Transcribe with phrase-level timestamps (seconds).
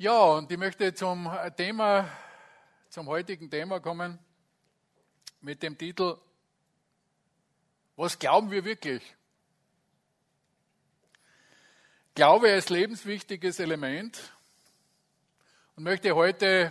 [0.00, 2.08] Ja, und ich möchte zum Thema,
[2.88, 4.16] zum heutigen Thema kommen
[5.40, 6.16] mit dem Titel
[7.96, 9.02] Was glauben wir wirklich?
[12.14, 14.20] Glaube ist lebenswichtiges Element
[15.74, 16.70] und möchte heute,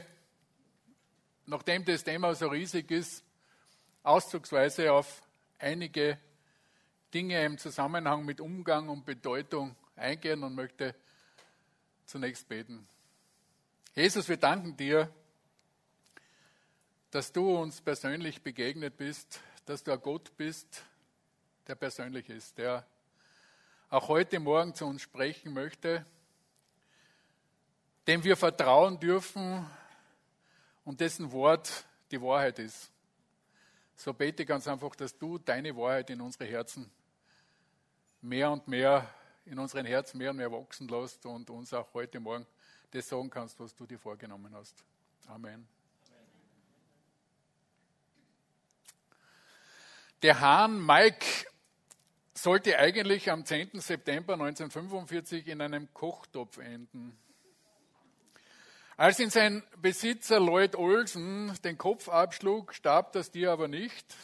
[1.46, 3.25] nachdem das Thema so riesig ist,
[4.04, 5.21] auszugsweise auf
[5.59, 6.18] einige
[7.14, 10.96] Dinge im Zusammenhang mit Umgang und Bedeutung eingehen und möchte
[12.05, 12.88] zunächst beten.
[13.98, 15.11] Jesus, wir danken dir,
[17.10, 20.83] dass du uns persönlich begegnet bist, dass du ein Gott bist,
[21.65, 22.86] der persönlich ist, der
[23.89, 26.06] auch heute Morgen zu uns sprechen möchte,
[28.06, 29.65] dem wir vertrauen dürfen
[30.86, 32.92] und dessen Wort die Wahrheit ist.
[33.95, 36.88] So bete ganz einfach, dass du deine Wahrheit in unsere Herzen
[38.22, 39.09] mehr und mehr,
[39.45, 42.45] in unseren Herzen mehr und mehr wachsen lässt und uns auch heute Morgen
[42.97, 44.83] das sagen kannst, was du dir vorgenommen hast.
[45.28, 45.67] Amen.
[50.23, 51.45] Der Hahn Mike
[52.34, 53.80] sollte eigentlich am 10.
[53.81, 57.18] September 1945 in einem Kochtopf enden.
[58.95, 64.16] Als ihn sein Besitzer Lloyd Olsen den Kopf abschlug, starb das Tier aber nicht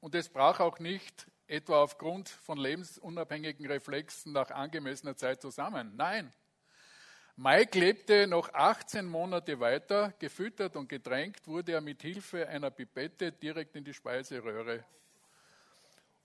[0.00, 5.96] und es brach auch nicht etwa aufgrund von lebensunabhängigen Reflexen nach angemessener Zeit zusammen.
[5.96, 6.32] Nein,
[7.36, 13.32] Mike lebte noch 18 Monate weiter, gefüttert und getränkt wurde er mit Hilfe einer Pipette
[13.32, 14.84] direkt in die Speiseröhre.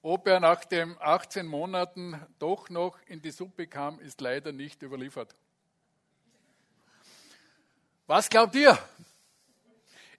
[0.02, 4.82] Ob er nach den 18 Monaten doch noch in die Suppe kam, ist leider nicht
[4.84, 5.34] überliefert.
[8.06, 8.78] Was glaubt ihr?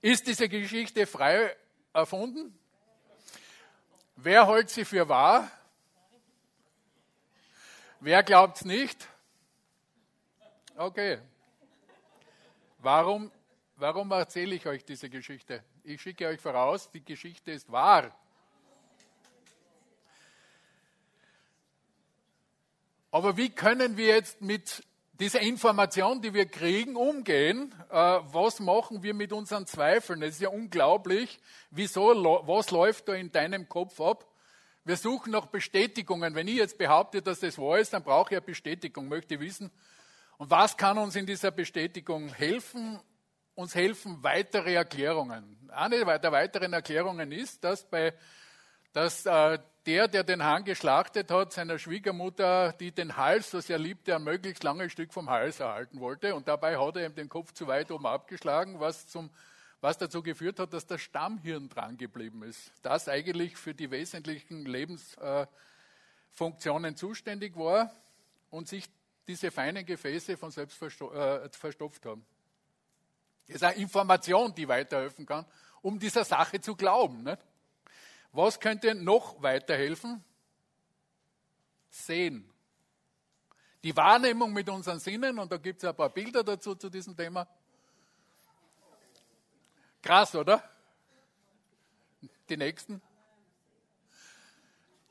[0.01, 1.55] Ist diese Geschichte frei
[1.93, 2.59] erfunden?
[4.17, 5.51] Wer hält sie für wahr?
[8.01, 9.07] Wer glaubt es nicht?
[10.81, 11.19] Okay.
[12.79, 13.33] Warum,
[13.75, 15.65] warum erzähle ich euch diese Geschichte?
[15.83, 18.17] Ich schicke euch voraus, die Geschichte ist wahr.
[23.11, 24.85] Aber wie können wir jetzt mit
[25.15, 27.75] dieser Information, die wir kriegen, umgehen?
[27.91, 30.23] Äh, was machen wir mit unseren Zweifeln?
[30.23, 31.41] Es ist ja unglaublich.
[31.73, 32.15] Wieso,
[32.47, 34.25] was läuft da in deinem Kopf ab?
[34.85, 36.37] Wir suchen nach Bestätigungen.
[36.37, 39.73] Wenn ich jetzt behaupte, dass das wahr ist, dann brauche ich eine Bestätigung, möchte wissen,
[40.39, 43.01] und was kann uns in dieser Bestätigung helfen?
[43.57, 45.69] Uns helfen weitere Erklärungen.
[45.71, 48.15] Eine der weiteren Erklärungen ist, dass, bei,
[48.93, 53.79] dass äh, der, der den Hahn geschlachtet hat, seiner Schwiegermutter, die den Hals so sehr
[53.79, 56.37] liebte, ein möglichst langes Stück vom Hals erhalten wollte.
[56.37, 59.31] Und dabei hat er ihm den Kopf zu weit oben abgeschlagen, was, zum,
[59.81, 62.71] was dazu geführt hat, dass das Stammhirn dran geblieben ist.
[62.83, 67.91] Das eigentlich für die wesentlichen Lebensfunktionen äh, zuständig war
[68.51, 68.89] und sich
[69.29, 72.27] diese feinen Gefäße von selbst äh, verstopft haben.
[73.47, 75.45] Das ist eine Information, die weiterhelfen kann,
[75.83, 77.23] um dieser Sache zu glauben.
[77.23, 77.39] Nicht?
[78.33, 80.25] Was könnte noch weiterhelfen?
[81.91, 82.51] Sehen.
[83.83, 87.17] Die Wahrnehmung mit unseren Sinnen, und da gibt es ein paar Bilder dazu zu diesem
[87.17, 87.47] Thema.
[90.03, 90.63] Krass, oder?
[92.49, 93.01] Die nächsten.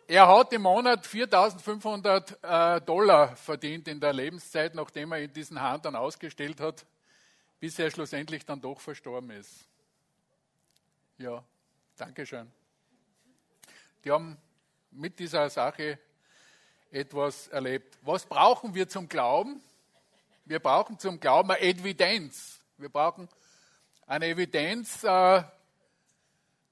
[0.09, 5.81] Er hat im Monat 4.500 äh, Dollar verdient in der Lebenszeit, nachdem er diesen Hahn
[5.81, 6.85] dann ausgestellt hat,
[7.59, 9.67] bis er schlussendlich dann doch verstorben ist.
[11.17, 11.43] Ja,
[11.97, 12.49] danke schön.
[14.05, 14.37] Die haben
[14.91, 15.99] mit dieser Sache
[16.89, 17.97] etwas erlebt.
[18.01, 19.61] Was brauchen wir zum Glauben?
[20.45, 22.61] Wir brauchen zum Glauben eine Evidenz.
[22.77, 23.27] Wir brauchen
[24.05, 25.43] eine Evidenz, äh,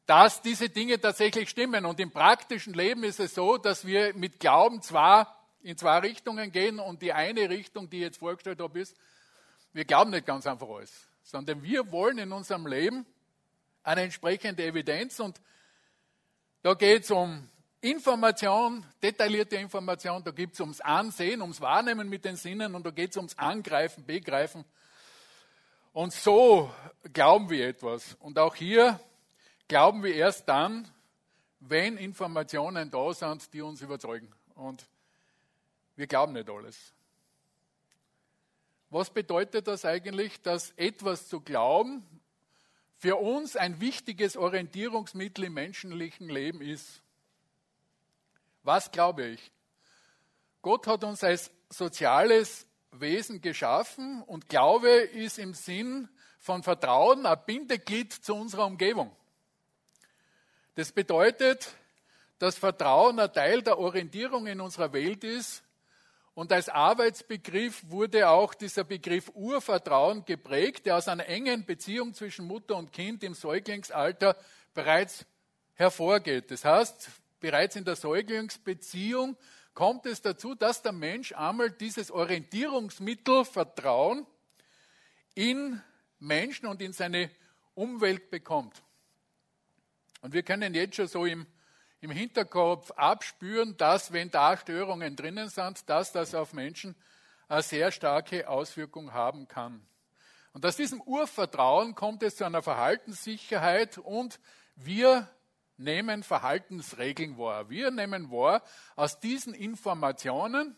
[0.05, 1.85] dass diese Dinge tatsächlich stimmen.
[1.85, 6.51] Und im praktischen Leben ist es so, dass wir mit Glauben zwar in zwei Richtungen
[6.51, 8.95] gehen und die eine Richtung, die ich jetzt vorgestellt habe, ist,
[9.73, 13.05] wir glauben nicht ganz einfach alles, sondern wir wollen in unserem Leben
[13.83, 15.41] eine entsprechende Evidenz und
[16.61, 17.49] da geht es um
[17.81, 22.91] Information, detaillierte Information, da geht es ums Ansehen, ums Wahrnehmen mit den Sinnen und da
[22.91, 24.65] geht es ums Angreifen, Begreifen.
[25.93, 26.71] Und so
[27.13, 28.15] glauben wir etwas.
[28.19, 28.99] Und auch hier
[29.67, 30.89] glauben wir erst dann,
[31.59, 34.31] wenn Informationen da sind, die uns überzeugen.
[34.53, 34.87] Und
[35.95, 36.93] wir glauben nicht alles.
[38.89, 42.03] Was bedeutet das eigentlich, dass etwas zu glauben
[42.97, 47.01] für uns ein wichtiges Orientierungsmittel im menschlichen Leben ist?
[48.63, 49.51] Was glaube ich?
[50.61, 56.09] Gott hat uns als soziales Wesen geschaffen und Glaube ist im Sinn
[56.39, 59.15] von Vertrauen ein Bindeglied zu unserer Umgebung.
[60.75, 61.73] Das bedeutet,
[62.37, 65.63] dass Vertrauen ein Teil der Orientierung in unserer Welt ist
[66.33, 72.45] Und als Arbeitsbegriff wurde auch dieser Begriff Urvertrauen geprägt, der aus einer engen Beziehung zwischen
[72.45, 74.35] Mutter und Kind im Säuglingsalter
[74.73, 75.25] bereits
[75.75, 76.51] hervorgeht.
[76.51, 79.37] Das heißt, bereits in der Säuglingsbeziehung
[79.73, 84.27] kommt es dazu, dass der Mensch einmal dieses Orientierungsmittel Vertrauen
[85.35, 85.81] in
[86.19, 87.31] Menschen und in seine
[87.75, 88.84] Umwelt bekommt.
[90.25, 91.45] Und wir können jetzt schon so im,
[92.01, 96.95] im Hinterkopf abspüren, dass, wenn da Störungen drinnen sind, dass das auf Menschen
[97.47, 99.85] eine sehr starke Auswirkung haben kann.
[100.51, 104.39] Und aus diesem Urvertrauen kommt es zu einer Verhaltenssicherheit und
[104.75, 105.29] wir
[105.77, 107.69] nehmen Verhaltensregeln wahr.
[107.69, 108.63] Wir nehmen wahr
[108.95, 110.75] aus diesen Informationen,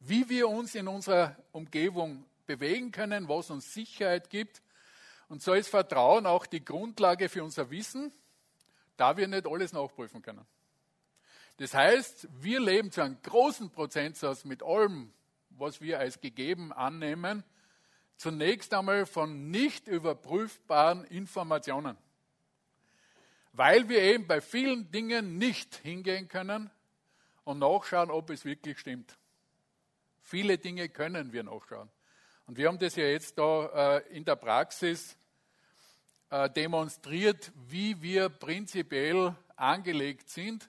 [0.00, 4.60] wie wir uns in unserer Umgebung bewegen können, was uns Sicherheit gibt.
[5.28, 8.12] Und so ist Vertrauen auch die Grundlage für unser Wissen,
[8.96, 10.44] da wir nicht alles nachprüfen können.
[11.56, 15.12] Das heißt, wir leben zu einem großen Prozentsatz mit allem,
[15.50, 17.44] was wir als gegeben annehmen,
[18.16, 21.96] zunächst einmal von nicht überprüfbaren Informationen
[23.54, 26.70] weil wir eben bei vielen Dingen nicht hingehen können
[27.44, 29.16] und nachschauen, ob es wirklich stimmt.
[30.22, 31.88] Viele Dinge können wir nachschauen.
[32.46, 35.16] Und wir haben das ja jetzt da äh, in der Praxis
[36.30, 40.68] äh, demonstriert, wie wir prinzipiell angelegt sind,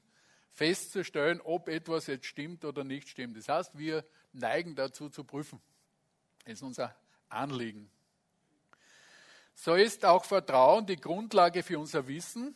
[0.52, 3.36] festzustellen, ob etwas jetzt stimmt oder nicht stimmt.
[3.36, 5.62] Das heißt, wir neigen dazu zu prüfen.
[6.46, 6.96] Das ist unser
[7.28, 7.90] Anliegen.
[9.54, 12.56] So ist auch Vertrauen die Grundlage für unser Wissen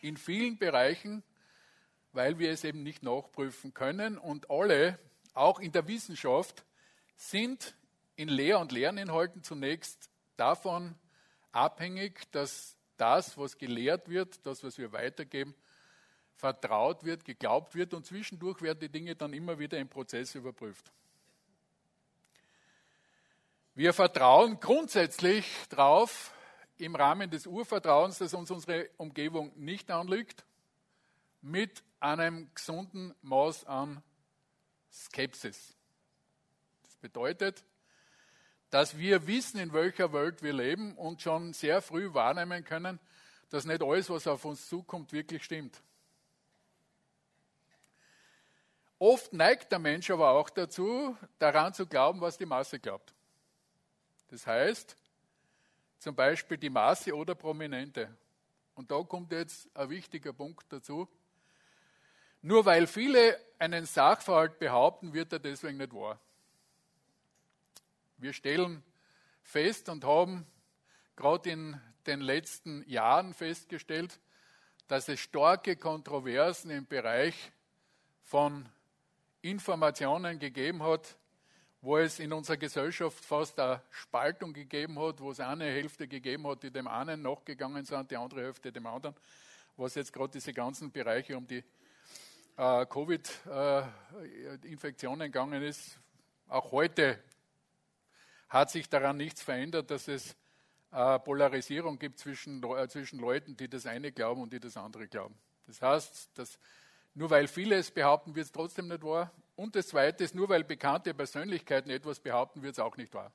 [0.00, 1.22] in vielen Bereichen,
[2.12, 4.18] weil wir es eben nicht nachprüfen können.
[4.18, 4.98] Und alle,
[5.34, 6.64] auch in der Wissenschaft,
[7.16, 7.74] sind
[8.16, 10.94] in Lehr- und Lerninhalten zunächst davon
[11.52, 15.54] abhängig, dass das, was gelehrt wird, das, was wir weitergeben,
[16.34, 20.92] vertraut wird, geglaubt wird und zwischendurch werden die Dinge dann immer wieder im Prozess überprüft.
[23.74, 26.32] Wir vertrauen grundsätzlich darauf,
[26.80, 30.44] im Rahmen des Urvertrauens, das uns unsere Umgebung nicht anlügt,
[31.42, 34.02] mit einem gesunden Maß an
[34.90, 35.76] Skepsis.
[36.82, 37.64] Das bedeutet,
[38.70, 43.00] dass wir wissen, in welcher Welt wir leben und schon sehr früh wahrnehmen können,
[43.50, 45.82] dass nicht alles, was auf uns zukommt, wirklich stimmt.
[48.98, 53.14] Oft neigt der Mensch aber auch dazu, daran zu glauben, was die Masse glaubt.
[54.28, 54.94] Das heißt,
[55.98, 58.14] zum Beispiel die Masse oder Prominente.
[58.74, 61.08] Und da kommt jetzt ein wichtiger Punkt dazu.
[62.42, 66.20] Nur weil viele einen Sachverhalt behaupten, wird er deswegen nicht wahr.
[68.20, 68.84] Wir stellen
[69.42, 70.46] fest und haben
[71.16, 74.20] gerade in den letzten Jahren festgestellt,
[74.88, 77.50] dass es starke Kontroversen im Bereich
[78.22, 78.68] von
[79.40, 81.16] Informationen gegeben hat,
[81.80, 86.46] wo es in unserer Gesellschaft fast eine Spaltung gegeben hat, wo es eine Hälfte gegeben
[86.46, 89.16] hat, die dem einen nachgegangen sind, die andere Hälfte dem anderen,
[89.78, 91.64] was jetzt gerade diese ganzen Bereiche um die
[92.58, 95.98] äh, Covid-Infektionen äh, gegangen ist.
[96.48, 97.18] Auch heute
[98.50, 100.36] hat sich daran nichts verändert, dass es
[100.92, 105.06] äh, Polarisierung gibt zwischen, äh, zwischen Leuten, die das eine glauben und die das andere
[105.08, 105.36] glauben.
[105.66, 106.58] Das heißt, dass
[107.14, 109.32] nur weil viele es behaupten, wird es trotzdem nicht wahr.
[109.54, 113.32] Und das Zweite ist, nur weil bekannte Persönlichkeiten etwas behaupten, wird es auch nicht wahr.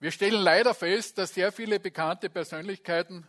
[0.00, 3.26] Wir stellen leider fest, dass sehr viele bekannte Persönlichkeiten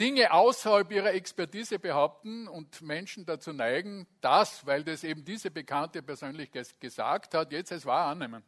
[0.00, 6.02] Dinge außerhalb ihrer Expertise behaupten und Menschen dazu neigen, das, weil das eben diese bekannte
[6.02, 8.42] Persönlichkeit gesagt hat, jetzt als wahr annehmen.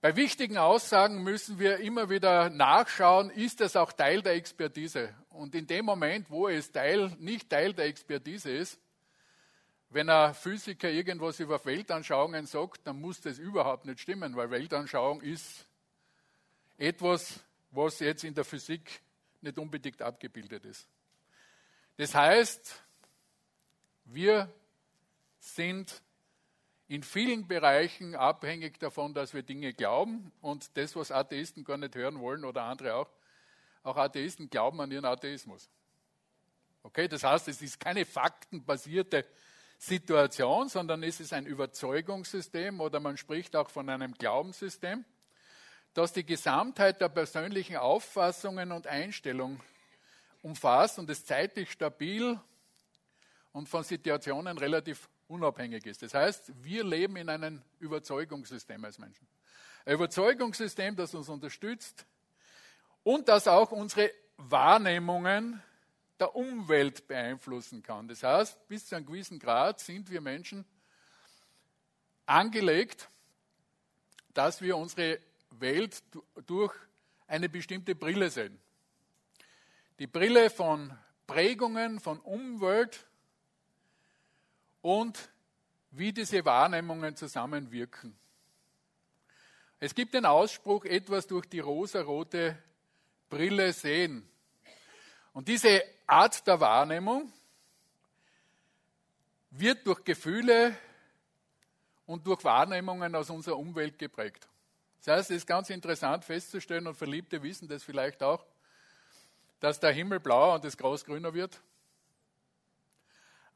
[0.00, 5.14] Bei wichtigen Aussagen müssen wir immer wieder nachschauen, ist das auch Teil der Expertise?
[5.30, 8.78] Und in dem Moment, wo es Teil, nicht Teil der Expertise ist,
[9.88, 15.22] wenn ein Physiker irgendwas über Weltanschauungen sagt, dann muss das überhaupt nicht stimmen, weil Weltanschauung
[15.22, 15.66] ist
[16.76, 17.42] etwas,
[17.74, 19.00] was jetzt in der Physik
[19.40, 20.88] nicht unbedingt abgebildet ist.
[21.96, 22.82] Das heißt,
[24.06, 24.52] wir
[25.38, 26.02] sind
[26.88, 31.94] in vielen Bereichen abhängig davon, dass wir Dinge glauben und das, was Atheisten gar nicht
[31.94, 33.10] hören wollen oder andere auch,
[33.82, 35.68] auch Atheisten glauben an ihren Atheismus.
[36.82, 39.24] Okay, das heißt, es ist keine faktenbasierte
[39.78, 45.04] Situation, sondern es ist ein Überzeugungssystem oder man spricht auch von einem Glaubenssystem,
[45.94, 49.60] das die Gesamtheit der persönlichen Auffassungen und Einstellungen
[50.42, 52.38] umfasst und es zeitlich stabil
[53.52, 56.02] und von Situationen relativ unabhängig ist.
[56.02, 59.26] Das heißt, wir leben in einem Überzeugungssystem als Menschen.
[59.86, 62.04] Ein Überzeugungssystem, das uns unterstützt
[63.04, 65.62] und das auch unsere Wahrnehmungen
[66.18, 68.08] der Umwelt beeinflussen kann.
[68.08, 70.64] Das heißt, bis zu einem gewissen Grad sind wir Menschen
[72.26, 73.08] angelegt,
[74.32, 75.20] dass wir unsere
[75.60, 76.02] Welt
[76.46, 76.74] durch
[77.26, 78.60] eine bestimmte Brille sehen.
[79.98, 80.96] Die Brille von
[81.26, 83.06] Prägungen, von Umwelt
[84.82, 85.30] und
[85.90, 88.16] wie diese Wahrnehmungen zusammenwirken.
[89.80, 92.58] Es gibt den Ausspruch, etwas durch die rosarote
[93.28, 94.28] Brille sehen.
[95.32, 97.32] Und diese Art der Wahrnehmung
[99.50, 100.76] wird durch Gefühle
[102.06, 104.48] und durch Wahrnehmungen aus unserer Umwelt geprägt.
[105.04, 108.42] Das heißt, es ist ganz interessant festzustellen, und Verliebte wissen das vielleicht auch,
[109.60, 111.60] dass der Himmel blauer und das Gras grüner wird,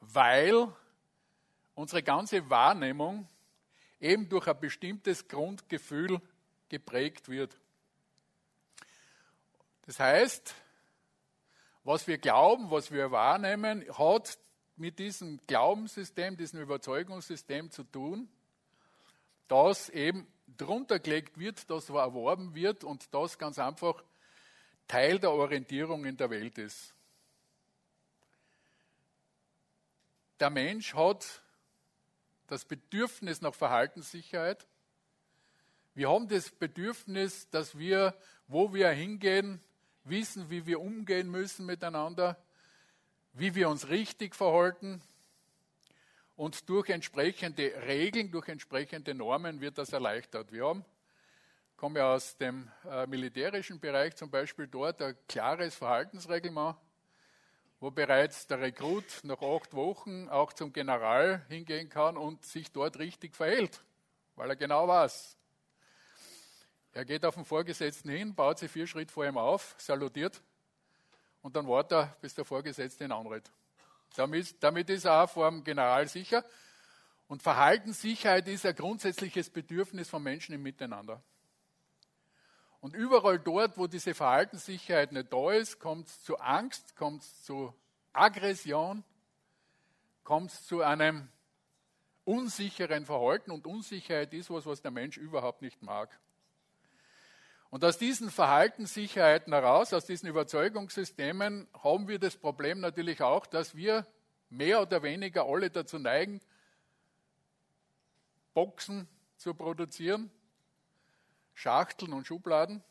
[0.01, 0.71] weil
[1.75, 3.27] unsere ganze Wahrnehmung
[3.99, 6.21] eben durch ein bestimmtes Grundgefühl
[6.69, 7.57] geprägt wird.
[9.87, 10.55] Das heißt,
[11.83, 14.37] was wir glauben, was wir wahrnehmen, hat
[14.77, 18.29] mit diesem Glaubenssystem, diesem Überzeugungssystem zu tun,
[19.49, 20.27] das eben
[20.57, 24.03] drunter gelegt wird, das erworben wird und das ganz einfach
[24.87, 26.95] Teil der Orientierung in der Welt ist.
[30.41, 31.43] Der Mensch hat
[32.47, 34.67] das Bedürfnis nach Verhaltenssicherheit.
[35.95, 38.15] Wir haben das Bedürfnis, dass wir,
[38.47, 39.61] wo wir hingehen,
[40.05, 42.41] wissen, wie wir umgehen müssen miteinander,
[43.33, 45.03] wie wir uns richtig verhalten.
[46.39, 50.53] Und durch entsprechende Regeln, durch entsprechende Normen wird das erleichtert.
[50.53, 50.85] Wir haben,
[51.77, 56.77] komme aus dem äh, militärischen Bereich, zum Beispiel dort ein klares Verhaltensreglement
[57.81, 62.99] wo bereits der Rekrut nach acht Wochen auch zum General hingehen kann und sich dort
[62.99, 63.85] richtig verhält,
[64.35, 65.37] weil er genau weiß.
[66.93, 70.43] Er geht auf den Vorgesetzten hin, baut sich vier Schritte vor ihm auf, salutiert
[71.43, 73.53] und dann wartet er, bis der Vorgesetzte ihn anredet.
[74.17, 76.45] Damit, damit ist er auch vor dem General sicher.
[77.29, 81.23] Und Verhaltenssicherheit ist ein grundsätzliches Bedürfnis von Menschen im Miteinander.
[82.81, 87.43] Und überall dort, wo diese Verhaltenssicherheit nicht da ist, kommt es zu Angst, kommt es
[87.43, 87.75] zu
[88.13, 89.05] Aggression,
[90.23, 91.29] kommt es zu einem
[92.25, 93.51] unsicheren Verhalten.
[93.51, 96.19] Und Unsicherheit ist was, was der Mensch überhaupt nicht mag.
[97.71, 103.75] Und aus diesen Verhaltenssicherheiten heraus, aus diesen Überzeugungssystemen, haben wir das Problem natürlich auch, dass
[103.75, 104.07] wir
[104.49, 106.41] mehr oder weniger alle dazu neigen,
[108.55, 109.07] Boxen
[109.37, 110.31] zu produzieren,
[111.55, 112.83] Schachteln und Schubladen,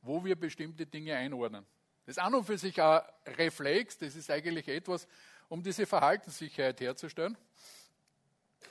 [0.00, 1.66] wo wir bestimmte Dinge einordnen.
[2.06, 5.06] Das ist an und für sich ein Reflex, das ist eigentlich etwas,
[5.48, 7.36] um diese Verhaltenssicherheit herzustellen.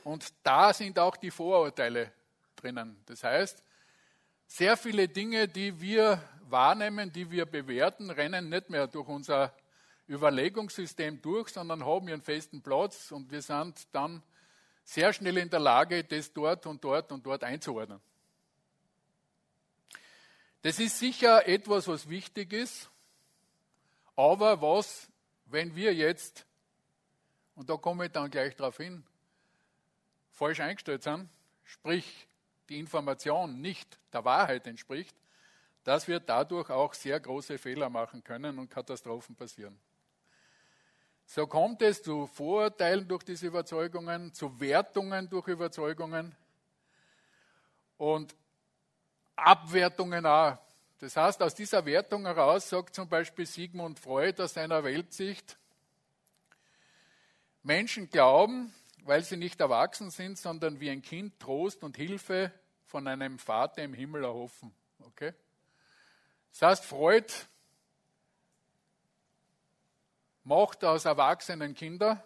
[0.04, 2.12] Und da sind auch die Vorurteile
[2.56, 3.00] drinnen.
[3.06, 3.64] Das heißt,
[4.54, 9.52] sehr viele Dinge, die wir wahrnehmen, die wir bewerten, rennen nicht mehr durch unser
[10.06, 14.22] Überlegungssystem durch, sondern haben ihren festen Platz und wir sind dann
[14.84, 18.00] sehr schnell in der Lage, das dort und dort und dort einzuordnen.
[20.62, 22.92] Das ist sicher etwas, was wichtig ist,
[24.16, 25.08] aber was,
[25.46, 26.46] wenn wir jetzt,
[27.56, 29.04] und da komme ich dann gleich darauf hin,
[30.30, 31.28] falsch eingestellt sind,
[31.64, 32.28] sprich
[32.74, 35.16] die Information nicht der Wahrheit entspricht,
[35.84, 39.78] dass wir dadurch auch sehr große Fehler machen können und Katastrophen passieren.
[41.26, 46.36] So kommt es zu Vorurteilen durch diese Überzeugungen, zu Wertungen durch Überzeugungen.
[47.98, 48.36] Und
[49.36, 50.58] Abwertungen auch.
[51.00, 55.58] Das heißt, aus dieser Wertung heraus sagt zum Beispiel Sigmund Freud aus seiner Weltsicht,
[57.62, 62.52] Menschen glauben, weil sie nicht erwachsen sind, sondern wie ein Kind Trost und Hilfe
[62.94, 64.72] von einem Vater im Himmel erhoffen.
[65.00, 65.34] Okay?
[66.52, 67.34] Das heißt, Freud
[70.44, 72.24] macht aus Erwachsenen Kinder,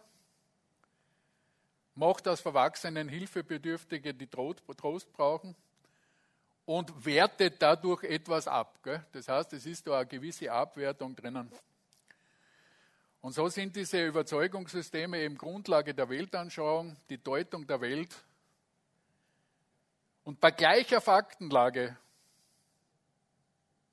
[1.96, 5.56] macht aus Erwachsenen Hilfebedürftige, die Trost brauchen
[6.66, 8.78] und wertet dadurch etwas ab.
[8.84, 9.06] Gell?
[9.14, 11.50] Das heißt, es ist da eine gewisse Abwertung drinnen.
[13.22, 18.14] Und so sind diese Überzeugungssysteme eben Grundlage der Weltanschauung, die Deutung der Welt.
[20.28, 21.96] Und bei gleicher Faktenlage,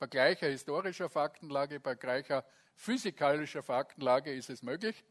[0.00, 5.04] bei gleicher historischer Faktenlage, bei gleicher physikalischer Faktenlage ist es möglich,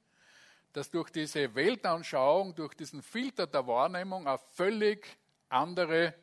[0.74, 6.14] dass durch diese Weltanschauung, durch diesen Filter der Wahrnehmung eine völlig andere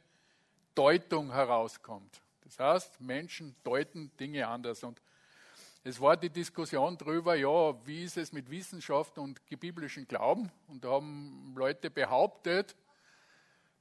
[0.74, 2.20] Deutung herauskommt.
[2.42, 4.84] Das heißt, Menschen deuten Dinge anders.
[4.84, 5.00] Und
[5.82, 10.52] es war die Diskussion darüber, ja, wie ist es mit Wissenschaft und biblischem Glauben?
[10.68, 12.76] Und da haben Leute behauptet,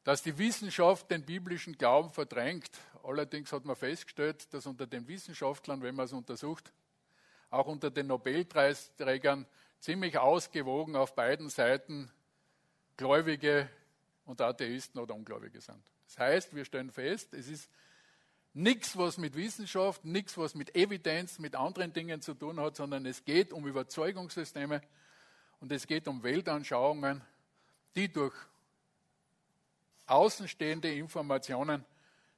[0.10, 2.72] dass die Wissenschaft den biblischen Glauben verdrängt.
[3.04, 6.74] Allerdings hat man festgestellt, dass unter den Wissenschaftlern, wenn man es untersucht,
[7.52, 9.46] auch unter den Nobelpreisträgern
[9.80, 12.10] ziemlich ausgewogen auf beiden Seiten
[12.98, 13.70] Gläubige
[14.26, 15.84] und Atheisten oder Ungläubige sind.
[16.08, 17.70] Das heißt, wir stellen fest, es ist
[18.56, 23.06] nichts, was mit Wissenschaft, nichts, was mit Evidenz, mit anderen Dingen zu tun hat, sondern
[23.06, 24.82] es geht um Überzeugungssysteme
[25.60, 27.22] und es geht um Weltanschauungen,
[27.96, 28.34] die durch
[30.10, 31.86] außenstehende Informationen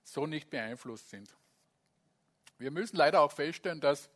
[0.04, 1.34] so nicht beeinflusst sind.
[2.58, 4.10] Wir müssen leider auch feststellen, dass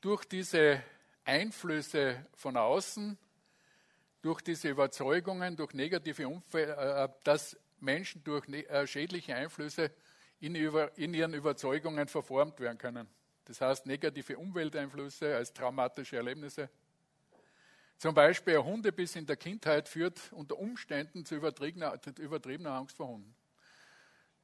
[0.00, 0.82] durch diese
[1.24, 3.18] Einflüsse von außen,
[4.22, 9.92] durch diese Überzeugungen, durch negative Umfälle, äh, dass Menschen durch ne, äh, schädliche Einflüsse
[10.40, 13.08] in, ihren Überzeugungen verformt werden können.
[13.44, 16.68] Das heißt negative Umwelteinflüsse als traumatische Erlebnisse.
[17.98, 23.08] Zum Beispiel ein Hundebiss in der Kindheit führt unter Umständen zu übertriebener, übertriebener Angst vor
[23.08, 23.34] Hunden.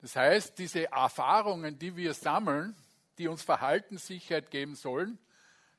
[0.01, 2.77] Das heißt, diese Erfahrungen, die wir sammeln,
[3.17, 5.19] die uns Verhaltenssicherheit geben sollen,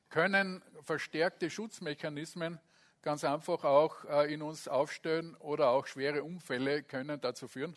[0.10, 2.60] können verstärkte Schutzmechanismen
[3.02, 7.76] ganz einfach auch äh, in uns aufstellen oder auch schwere Unfälle können dazu führen.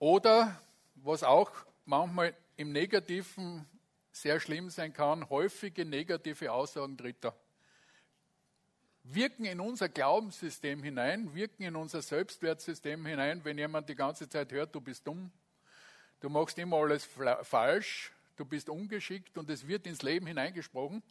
[0.00, 0.60] Oder
[0.96, 1.52] was auch
[1.84, 3.66] manchmal im Negativen
[4.10, 7.34] sehr schlimm sein kann, häufige negative Aussagen Dritter.
[9.10, 14.52] Wirken in unser Glaubenssystem hinein, wirken in unser Selbstwertsystem hinein, wenn jemand die ganze Zeit
[14.52, 15.32] hört, du bist dumm,
[16.20, 17.08] du machst immer alles
[17.42, 21.02] falsch, du bist ungeschickt und es wird ins Leben hineingesprochen,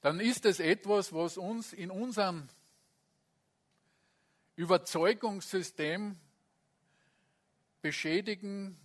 [0.00, 2.48] dann ist es etwas, was uns in unserem
[4.54, 6.16] Überzeugungssystem
[7.80, 8.78] beschädigen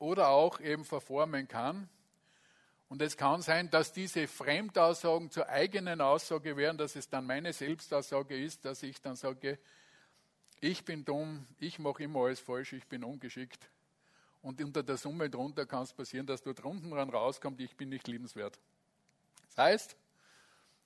[0.00, 1.88] oder auch eben verformen kann.
[2.90, 7.52] Und es kann sein, dass diese Fremdaussagen zur eigenen Aussage werden, dass es dann meine
[7.52, 9.60] Selbstaussage ist, dass ich dann sage,
[10.60, 13.70] ich bin dumm, ich mache immer alles falsch, ich bin ungeschickt.
[14.42, 17.90] Und unter der Summe drunter kann es passieren, dass dort unten ran rauskommt, ich bin
[17.90, 18.58] nicht liebenswert.
[19.46, 19.96] Das heißt,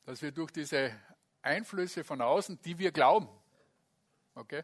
[0.04, 0.94] dass wir durch diese
[1.40, 3.28] Einflüsse von außen, die wir glauben,
[4.34, 4.62] okay,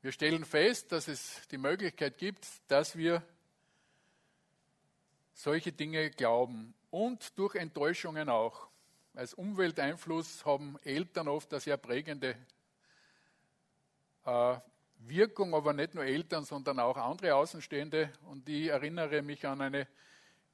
[0.00, 3.22] wir stellen fest, dass es die Möglichkeit gibt, dass wir
[5.34, 8.68] solche Dinge glauben und durch Enttäuschungen auch.
[9.14, 12.36] Als Umwelteinfluss haben Eltern oft eine sehr prägende
[14.24, 14.56] äh,
[14.98, 18.12] Wirkung, aber nicht nur Eltern, sondern auch andere Außenstehende.
[18.30, 19.88] Und ich erinnere mich an eine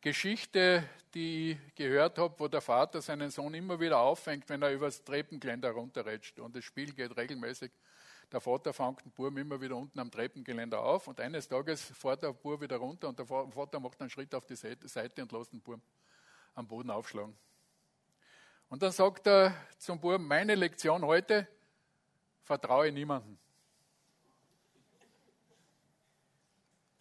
[0.01, 4.73] Geschichte, die ich gehört habe, wo der Vater seinen Sohn immer wieder auffängt, wenn er
[4.73, 6.39] übers Treppengeländer runterrätscht.
[6.39, 7.71] Und das Spiel geht regelmäßig
[8.31, 12.23] der Vater fängt den Buben immer wieder unten am Treppengeländer auf und eines Tages fährt
[12.23, 15.53] der Bub wieder runter und der Vater macht einen Schritt auf die Seite und lässt
[15.53, 15.83] den Buben
[16.55, 17.37] am Boden aufschlagen.
[18.69, 21.49] Und dann sagt er zum Buben, meine Lektion heute,
[22.43, 23.39] vertraue niemandem.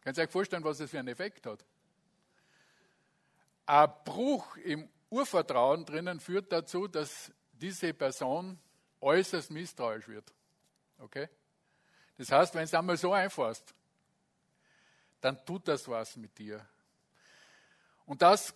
[0.01, 1.65] Können Sie sich vorstellen, was das für einen Effekt hat?
[3.65, 8.57] Ein Bruch im Urvertrauen drinnen führt dazu, dass diese Person
[9.01, 10.33] äußerst misstrauisch wird.
[10.99, 11.29] Okay?
[12.17, 13.73] Das heißt, wenn es einmal so einfasst,
[15.21, 16.65] dann tut das was mit dir.
[18.05, 18.53] Und das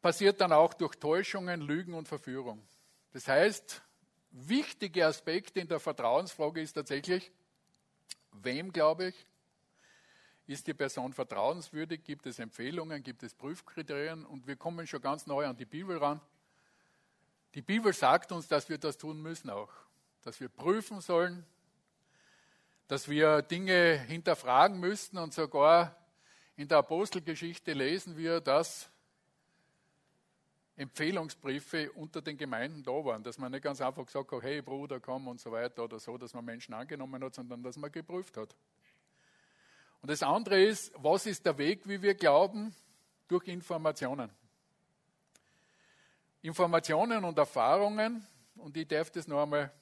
[0.00, 2.62] passiert dann auch durch Täuschungen, Lügen und Verführung.
[3.12, 3.82] Das heißt,
[4.30, 7.30] wichtige Aspekte in der Vertrauensfrage ist tatsächlich,
[8.32, 9.26] wem glaube ich?
[10.46, 12.02] Ist die Person vertrauenswürdig?
[12.02, 13.02] Gibt es Empfehlungen?
[13.02, 14.26] Gibt es Prüfkriterien?
[14.26, 16.20] Und wir kommen schon ganz neu an die Bibel ran.
[17.54, 19.70] Die Bibel sagt uns, dass wir das tun müssen auch.
[20.22, 21.46] Dass wir prüfen sollen,
[22.90, 25.96] dass wir Dinge hinterfragen müssten und sogar
[26.56, 28.90] in der Apostelgeschichte lesen wir, dass
[30.74, 34.98] Empfehlungsbriefe unter den Gemeinden da waren, dass man nicht ganz einfach gesagt hat, hey Bruder,
[34.98, 38.36] komm und so weiter oder so, dass man Menschen angenommen hat, sondern dass man geprüft
[38.36, 38.56] hat.
[40.02, 42.74] Und das andere ist, was ist der Weg, wie wir glauben?
[43.28, 44.32] Durch Informationen.
[46.42, 48.26] Informationen und Erfahrungen,
[48.56, 49.72] und ich darf das noch einmal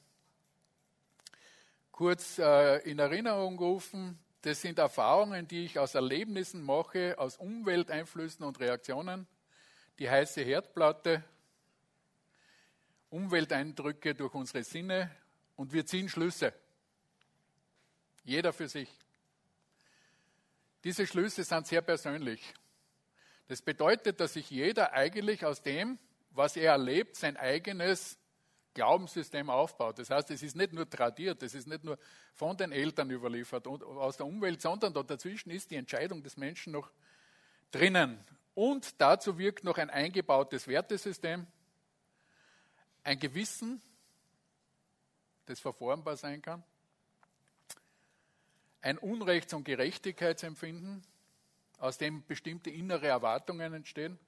[1.98, 4.20] kurz äh, in Erinnerung rufen.
[4.42, 9.26] Das sind Erfahrungen, die ich aus Erlebnissen mache, aus Umwelteinflüssen und Reaktionen.
[9.98, 11.24] Die heiße Herdplatte,
[13.10, 15.10] Umwelteindrücke durch unsere Sinne
[15.56, 16.52] und wir ziehen Schlüsse.
[18.22, 18.88] Jeder für sich.
[20.84, 22.54] Diese Schlüsse sind sehr persönlich.
[23.48, 25.98] Das bedeutet, dass sich jeder eigentlich aus dem,
[26.30, 28.17] was er erlebt, sein eigenes
[28.78, 29.98] Glaubenssystem aufbaut.
[29.98, 31.98] Das heißt, es ist nicht nur tradiert, es ist nicht nur
[32.32, 36.74] von den Eltern überliefert und aus der Umwelt, sondern dazwischen ist die Entscheidung des Menschen
[36.74, 36.88] noch
[37.72, 38.24] drinnen.
[38.54, 41.48] Und dazu wirkt noch ein eingebautes Wertesystem,
[43.02, 43.82] ein Gewissen,
[45.46, 46.62] das verformbar sein kann,
[48.80, 51.02] ein Unrechts- und Gerechtigkeitsempfinden,
[51.80, 54.20] aus dem bestimmte innere Erwartungen entstehen,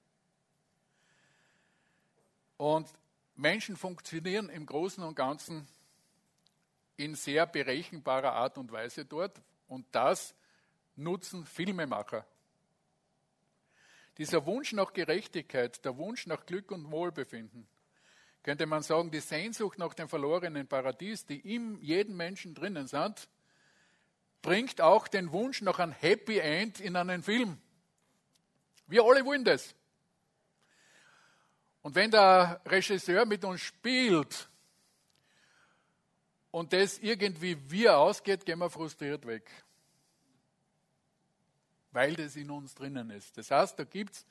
[2.61, 2.87] Und
[3.35, 5.67] Menschen funktionieren im Großen und Ganzen
[6.97, 9.41] in sehr berechenbarer Art und Weise dort.
[9.67, 10.35] Und das
[10.95, 12.25] nutzen Filmemacher.
[14.17, 17.67] Dieser Wunsch nach Gerechtigkeit, der Wunsch nach Glück und Wohlbefinden,
[18.43, 23.29] könnte man sagen, die Sehnsucht nach dem verlorenen Paradies, die in jedem Menschen drinnen sind,
[24.41, 27.57] bringt auch den Wunsch nach einem Happy End in einen Film.
[28.87, 29.75] Wir alle wollen das.
[31.81, 34.49] Und wenn der Regisseur mit uns spielt
[36.51, 39.49] und das irgendwie wir ausgeht, gehen wir frustriert weg.
[41.91, 43.37] Weil das in uns drinnen ist.
[43.37, 44.25] Das heißt, da gibt es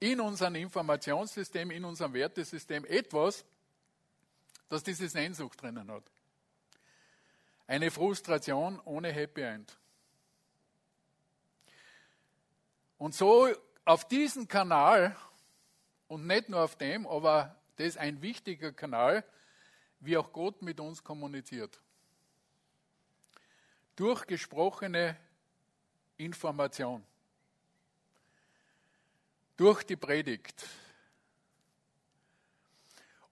[0.00, 3.44] in unserem Informationssystem, in unserem Wertesystem etwas,
[4.68, 6.04] das diese Sehnsucht drinnen hat.
[7.66, 9.76] Eine Frustration ohne Happy End.
[12.98, 13.48] Und so
[13.84, 15.16] auf diesen Kanal
[16.08, 19.24] und nicht nur auf dem, aber das ist ein wichtiger Kanal,
[20.00, 21.80] wie auch Gott mit uns kommuniziert.
[23.96, 25.16] Durch gesprochene
[26.16, 27.04] Information.
[29.56, 30.68] Durch die Predigt.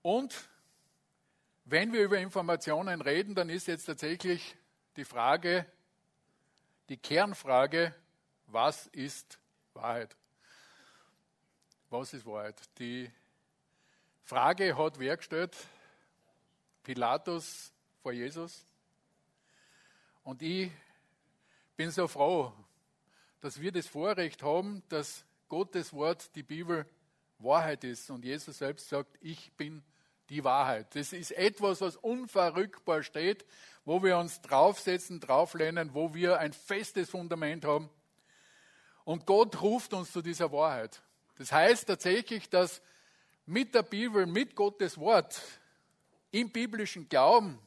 [0.03, 0.49] Und
[1.67, 4.57] wenn wir über Informationen reden, dann ist jetzt tatsächlich
[4.97, 5.67] die Frage,
[6.89, 7.95] die Kernfrage,
[8.47, 9.39] was ist
[9.73, 10.15] Wahrheit?
[11.97, 12.61] Was ist Wahrheit?
[12.81, 13.09] Die
[14.25, 15.57] Frage hat wer gestellt?
[16.83, 18.67] Pilatus vor Jesus.
[20.25, 20.73] Und ich
[21.77, 22.53] bin so froh,
[23.41, 26.85] dass wir das Vorrecht haben, dass Gottes Wort, die Bibel,
[27.39, 28.11] Wahrheit ist.
[28.11, 29.81] Und Jesus selbst sagt, ich bin
[30.31, 30.93] die Wahrheit.
[30.97, 33.47] Das ist etwas, was unverrückbar steht,
[33.85, 37.89] wo wir uns draufsetzen, drauflehnen, wo wir ein festes Fundament haben.
[39.05, 41.01] Und Gott ruft uns zu dieser Wahrheit.
[41.37, 42.81] Das heißt tatsächlich, dass
[43.47, 45.41] mit der Bibel, mit Gottes Wort,
[46.31, 47.59] im biblischen Glauben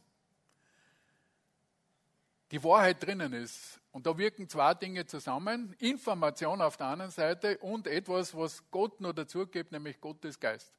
[2.51, 3.79] die Wahrheit drinnen ist.
[3.91, 5.75] Und da wirken zwei Dinge zusammen.
[5.79, 10.71] Information auf der einen Seite und etwas, was Gott noch dazu gibt, nämlich Gottes Geist.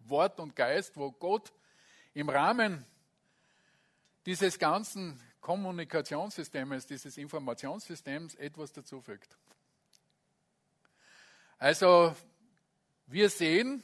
[0.00, 1.52] Wort und Geist, wo Gott
[2.14, 2.84] im Rahmen
[4.26, 9.36] dieses ganzen Kommunikationssystems, dieses Informationssystems etwas dazufügt.
[11.58, 12.14] Also
[13.12, 13.82] wir sehen,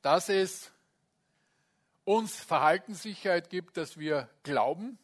[0.00, 0.70] dass es
[2.04, 4.98] uns Verhaltenssicherheit gibt, dass wir glauben.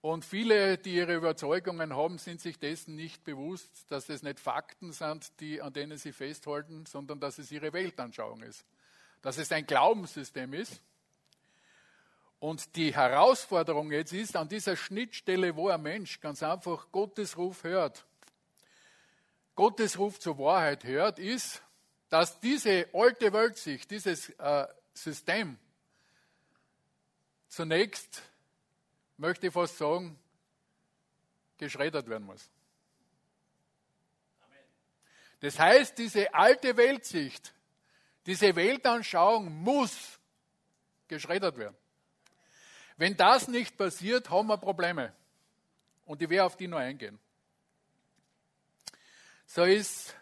[0.00, 4.92] Und viele, die ihre Überzeugungen haben, sind sich dessen nicht bewusst, dass es nicht Fakten
[4.92, 8.66] sind, die, an denen sie festhalten, sondern dass es ihre Weltanschauung ist.
[9.22, 10.82] Dass es ein Glaubenssystem ist.
[12.38, 17.64] Und die Herausforderung jetzt ist, an dieser Schnittstelle, wo ein Mensch ganz einfach Gottes Ruf
[17.64, 18.06] hört,
[19.54, 21.62] Gottes Ruf zur Wahrheit hört, ist,
[22.08, 25.58] dass diese alte Weltsicht, dieses äh, System
[27.48, 28.22] zunächst,
[29.16, 30.18] möchte ich fast sagen,
[31.56, 32.50] geschreddert werden muss.
[35.40, 37.54] Das heißt, diese alte Weltsicht,
[38.26, 40.18] diese Weltanschauung muss
[41.06, 41.76] geschreddert werden.
[42.96, 45.12] Wenn das nicht passiert, haben wir Probleme.
[46.06, 47.18] Und ich werde auf die nur eingehen
[49.54, 50.16] so ist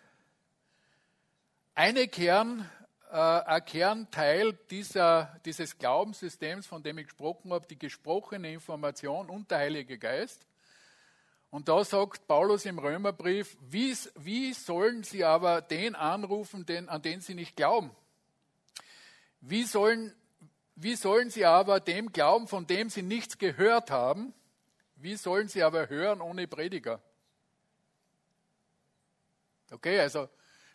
[1.74, 2.70] eine Kern,
[3.10, 9.50] äh, ein Kernteil dieser, dieses Glaubenssystems, von dem ich gesprochen habe, die gesprochene Information und
[9.50, 10.44] der Heilige Geist.
[11.48, 17.00] Und da sagt Paulus im Römerbrief, wie, wie sollen sie aber den anrufen, den, an
[17.00, 17.90] den sie nicht glauben?
[19.40, 20.12] Wie sollen,
[20.74, 24.34] wie sollen sie aber dem glauben, von dem sie nichts gehört haben?
[24.96, 27.00] Wie sollen sie aber hören ohne Prediger?
[29.72, 30.28] Okay, also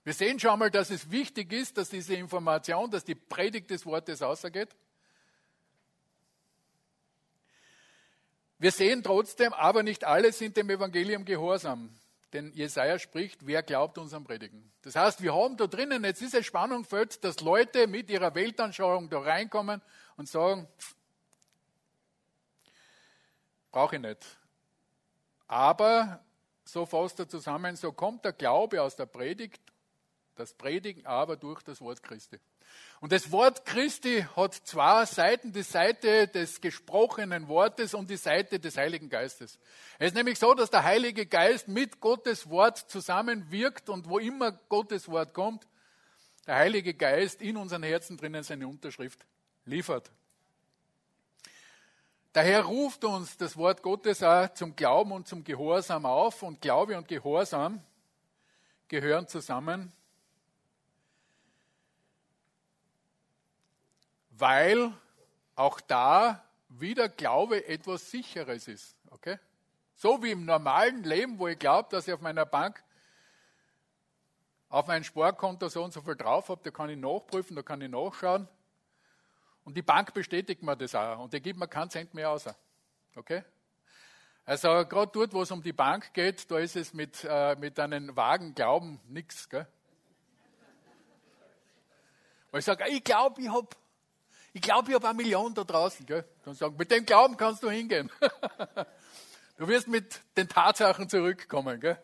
[0.04, 3.86] wir sehen schon mal, dass es wichtig ist, dass diese Information, dass die Predigt des
[3.86, 4.70] Wortes ausgeht.
[8.58, 11.90] Wir sehen trotzdem, aber nicht alle sind dem Evangelium gehorsam.
[12.34, 14.72] Denn Jesaja spricht, wer glaubt unserem Predigen.
[14.82, 19.20] Das heißt, wir haben da drinnen jetzt diese Spannungsfeld, dass Leute mit ihrer Weltanschauung da
[19.20, 19.82] reinkommen
[20.18, 20.68] und sagen,
[23.72, 24.26] brauche ich nicht.
[25.48, 26.20] Aber
[26.68, 29.62] so fasst er zusammen, so kommt der Glaube aus der Predigt,
[30.36, 32.40] das Predigen aber durch das Wort Christi.
[33.00, 38.60] Und das Wort Christi hat zwei Seiten, die Seite des gesprochenen Wortes und die Seite
[38.60, 39.58] des Heiligen Geistes.
[39.98, 44.52] Es ist nämlich so, dass der Heilige Geist mit Gottes Wort zusammenwirkt und wo immer
[44.52, 45.66] Gottes Wort kommt,
[46.46, 49.26] der Heilige Geist in unseren Herzen drinnen seine Unterschrift
[49.66, 50.12] liefert.
[52.38, 56.44] Daher ruft uns das Wort Gottes auch zum Glauben und zum Gehorsam auf.
[56.44, 57.84] Und Glaube und Gehorsam
[58.88, 59.92] gehören zusammen,
[64.30, 64.94] weil
[65.56, 68.96] auch da wieder Glaube etwas Sicheres ist.
[69.10, 69.40] Okay?
[69.96, 72.84] So wie im normalen Leben, wo ich glaube, dass ich auf meiner Bank
[74.70, 77.82] auf mein Sparkonto so und so viel drauf habe, da kann ich nachprüfen, da kann
[77.82, 78.48] ich nachschauen.
[79.68, 82.46] Und die Bank bestätigt mir das auch und die gibt mir keinen Cent mehr aus.
[83.18, 83.44] Okay?
[84.46, 87.78] Also gerade dort, wo es um die Bank geht, da ist es mit, äh, mit
[87.78, 89.50] einem vagen Glauben nichts.
[89.52, 89.68] Weil
[92.60, 93.68] ich sage, ich glaube, ich habe
[94.54, 96.06] ich glaube, ich habe eine Million da draußen.
[96.06, 96.24] Gell?
[96.46, 98.10] Dann sagen, mit dem Glauben kannst du hingehen.
[99.58, 101.82] du wirst mit den Tatsachen zurückkommen.
[101.82, 102.02] Gell?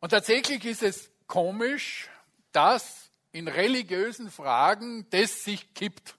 [0.00, 2.08] Und tatsächlich ist es komisch,
[2.52, 6.16] dass in religiösen Fragen das sich kippt.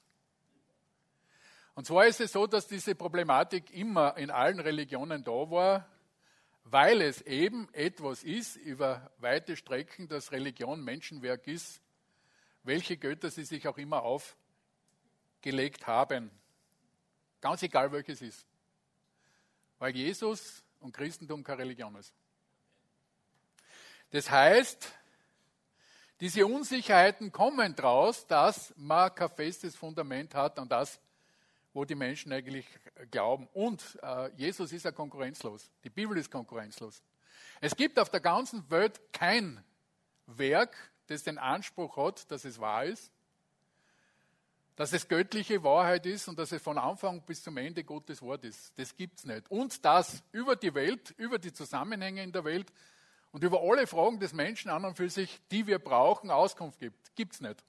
[1.74, 5.90] Und zwar ist es so, dass diese Problematik immer in allen Religionen da war,
[6.66, 11.82] weil es eben etwas ist über weite Strecken, dass Religion Menschenwerk ist,
[12.64, 16.30] welche Götter sie sich auch immer aufgelegt haben.
[17.40, 18.46] Ganz egal welches ist.
[19.80, 22.14] Weil Jesus und Christentum keine Religion ist.
[24.10, 24.92] Das heißt,
[26.22, 31.00] diese Unsicherheiten kommen daraus, dass man kein festes Fundament hat an das,
[31.74, 32.66] wo die Menschen eigentlich
[33.12, 33.50] glauben.
[33.54, 35.70] Und äh, Jesus ist ja konkurrenzlos.
[35.84, 37.04] Die Bibel ist konkurrenzlos.
[37.60, 39.62] Es gibt auf der ganzen Welt kein
[40.26, 40.76] Werk,
[41.08, 43.12] das den Anspruch hat, dass es wahr ist,
[44.76, 48.44] dass es göttliche Wahrheit ist und dass es von Anfang bis zum Ende Gottes Wort
[48.44, 48.78] ist.
[48.78, 49.50] Das gibt es nicht.
[49.50, 52.72] Und dass über die Welt, über die Zusammenhänge in der Welt
[53.36, 57.34] und über alle Fragen des Menschen an und für sich, die wir brauchen, Auskunft gibt.
[57.34, 57.66] Es nicht.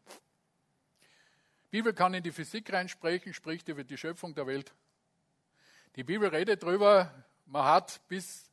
[1.65, 4.73] Die Bibel kann in die Physik reinsprechen, spricht über die Schöpfung der Welt.
[5.97, 7.13] Die Bibel redet darüber,
[7.47, 8.49] man hat bis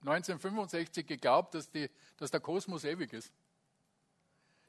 [0.00, 3.32] 1965 geglaubt, dass, die, dass der Kosmos ewig ist.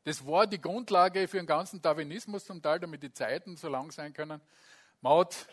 [0.05, 3.91] Das war die Grundlage für den ganzen Darwinismus zum Teil, damit die Zeiten so lang
[3.91, 4.39] sein können.
[5.01, 5.45] Man hat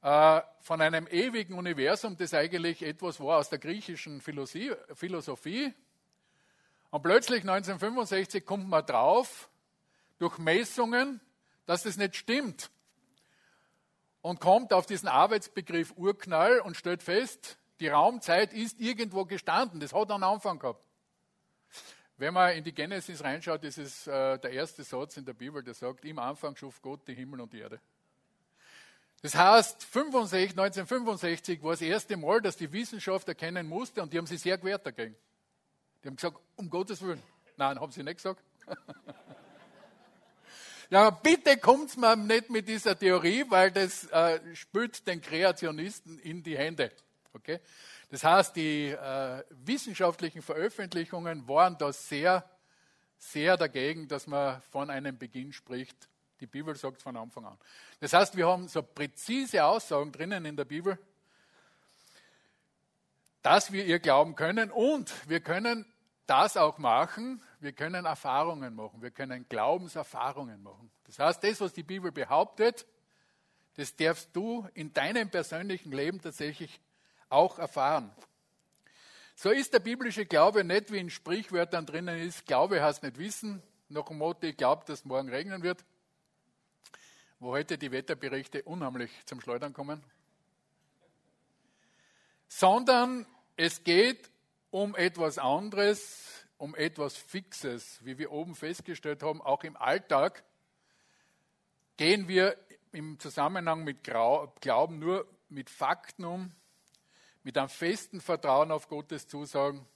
[0.00, 5.74] von einem ewigen Universum, das eigentlich etwas war aus der griechischen Philosophie.
[6.90, 9.50] Und plötzlich 1965 kommt man drauf,
[10.18, 11.20] durch Messungen,
[11.66, 12.70] dass das nicht stimmt.
[14.20, 19.80] Und kommt auf diesen Arbeitsbegriff Urknall und stellt fest, die Raumzeit ist irgendwo gestanden.
[19.80, 20.82] Das hat einen Anfang gehabt.
[22.16, 25.62] Wenn man in die Genesis reinschaut, ist es äh, der erste Satz in der Bibel,
[25.62, 27.80] der sagt, im Anfang schuf Gott die Himmel und die Erde.
[29.20, 34.18] Das heißt, 65, 1965 war das erste Mal, dass die Wissenschaft erkennen musste und die
[34.18, 35.16] haben sich sehr gewehrt dagegen.
[36.02, 37.22] Die haben gesagt, um Gottes Willen.
[37.56, 38.40] Nein, haben sie nicht gesagt.
[40.90, 46.44] ja, bitte kommt's mir nicht mit dieser Theorie, weil das äh, spült den Kreationisten in
[46.44, 46.92] die Hände.
[47.32, 47.58] Okay?
[48.10, 52.48] Das heißt, die äh, wissenschaftlichen Veröffentlichungen waren da sehr,
[53.18, 56.08] sehr dagegen, dass man von einem Beginn spricht.
[56.40, 57.58] Die Bibel sagt von Anfang an.
[58.00, 60.98] Das heißt, wir haben so präzise Aussagen drinnen in der Bibel,
[63.42, 65.86] dass wir ihr glauben können und wir können
[66.26, 67.42] das auch machen.
[67.60, 69.02] Wir können Erfahrungen machen.
[69.02, 70.90] Wir können Glaubenserfahrungen machen.
[71.04, 72.86] Das heißt, das, was die Bibel behauptet,
[73.74, 76.80] das darfst du in deinem persönlichen Leben tatsächlich
[77.28, 78.12] auch erfahren.
[79.34, 83.62] So ist der biblische Glaube nicht wie in Sprichwörtern drinnen ist, Glaube heißt nicht wissen,
[83.88, 85.84] nach dem Motto, ich glaube, dass morgen regnen wird,
[87.40, 90.02] wo heute die Wetterberichte unheimlich zum Schleudern kommen,
[92.48, 94.30] sondern es geht
[94.70, 100.42] um etwas anderes, um etwas Fixes, wie wir oben festgestellt haben, auch im Alltag
[101.96, 102.56] gehen wir
[102.92, 106.52] im Zusammenhang mit Glauben nur mit Fakten um,
[107.42, 109.86] mit einem festen Vertrauen auf Gottes Zusagen,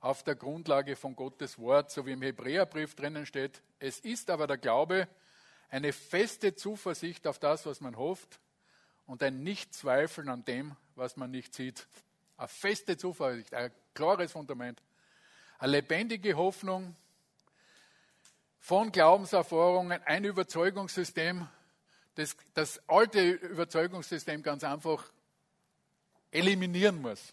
[0.00, 3.62] auf der Grundlage von Gottes Wort, so wie im Hebräerbrief drinnen steht.
[3.78, 5.08] Es ist aber der Glaube
[5.70, 8.40] eine feste Zuversicht auf das, was man hofft
[9.06, 11.86] und ein Nichtzweifeln an dem, was man nicht sieht.
[12.36, 14.82] Eine feste Zuversicht, ein klares Fundament,
[15.58, 16.96] eine lebendige Hoffnung
[18.58, 21.48] von Glaubenserfahrungen, ein Überzeugungssystem,
[22.16, 25.04] das, das alte Überzeugungssystem ganz einfach
[26.30, 27.32] eliminieren muss.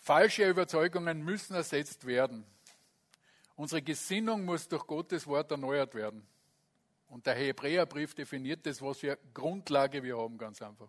[0.00, 2.44] Falsche Überzeugungen müssen ersetzt werden.
[3.56, 6.26] Unsere Gesinnung muss durch Gottes Wort erneuert werden.
[7.08, 10.88] Und der Hebräerbrief definiert das, was für Grundlage wir haben, ganz einfach.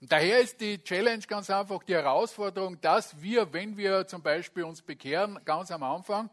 [0.00, 4.64] Und daher ist die Challenge ganz einfach die Herausforderung, dass wir, wenn wir zum Beispiel
[4.64, 6.30] uns bekehren, ganz am Anfang,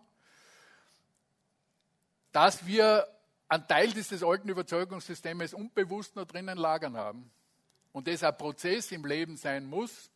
[2.32, 3.08] dass wir
[3.48, 7.32] einen Teil dieses alten Überzeugungssystems unbewusst noch drinnen lagern haben
[7.92, 10.12] und das ein Prozess im Leben sein muss,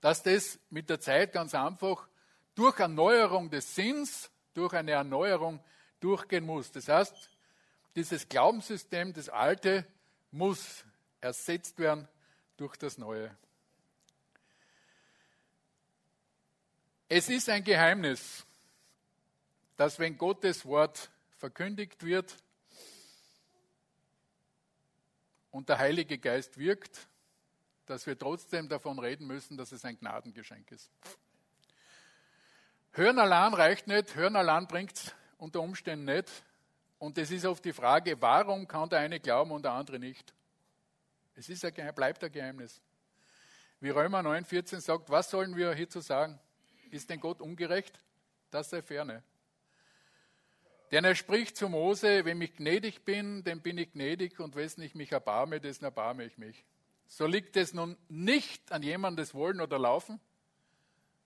[0.00, 2.06] dass das mit der Zeit ganz einfach
[2.54, 5.62] durch Erneuerung des Sinns durch eine Erneuerung
[6.00, 6.70] durchgehen muss.
[6.72, 7.30] Das heißt,
[7.96, 9.86] dieses Glaubenssystem, das alte,
[10.30, 10.84] muss
[11.20, 12.08] ersetzt werden
[12.56, 13.36] durch das neue.
[17.08, 18.44] Es ist ein Geheimnis,
[19.76, 22.34] dass wenn Gottes Wort verkündigt wird
[25.50, 27.06] und der Heilige Geist wirkt,
[27.86, 30.90] dass wir trotzdem davon reden müssen, dass es ein Gnadengeschenk ist.
[32.96, 36.30] Hören allein reicht nicht, hören allein bringt es unter Umständen nicht.
[37.00, 40.32] Und es ist oft die Frage, warum kann der eine glauben und der andere nicht?
[41.34, 42.80] Es ist ein, bleibt ein Geheimnis.
[43.80, 46.38] Wie Römer 9,14 sagt, was sollen wir hierzu sagen?
[46.92, 47.98] Ist denn Gott ungerecht?
[48.52, 49.24] Das sei ferne.
[50.92, 54.82] Denn er spricht zu Mose, wenn ich gnädig bin, dann bin ich gnädig und wessen
[54.82, 56.64] ich mich erbarme, dessen erbarme ich mich.
[57.08, 60.20] So liegt es nun nicht an jemandes Wollen oder Laufen,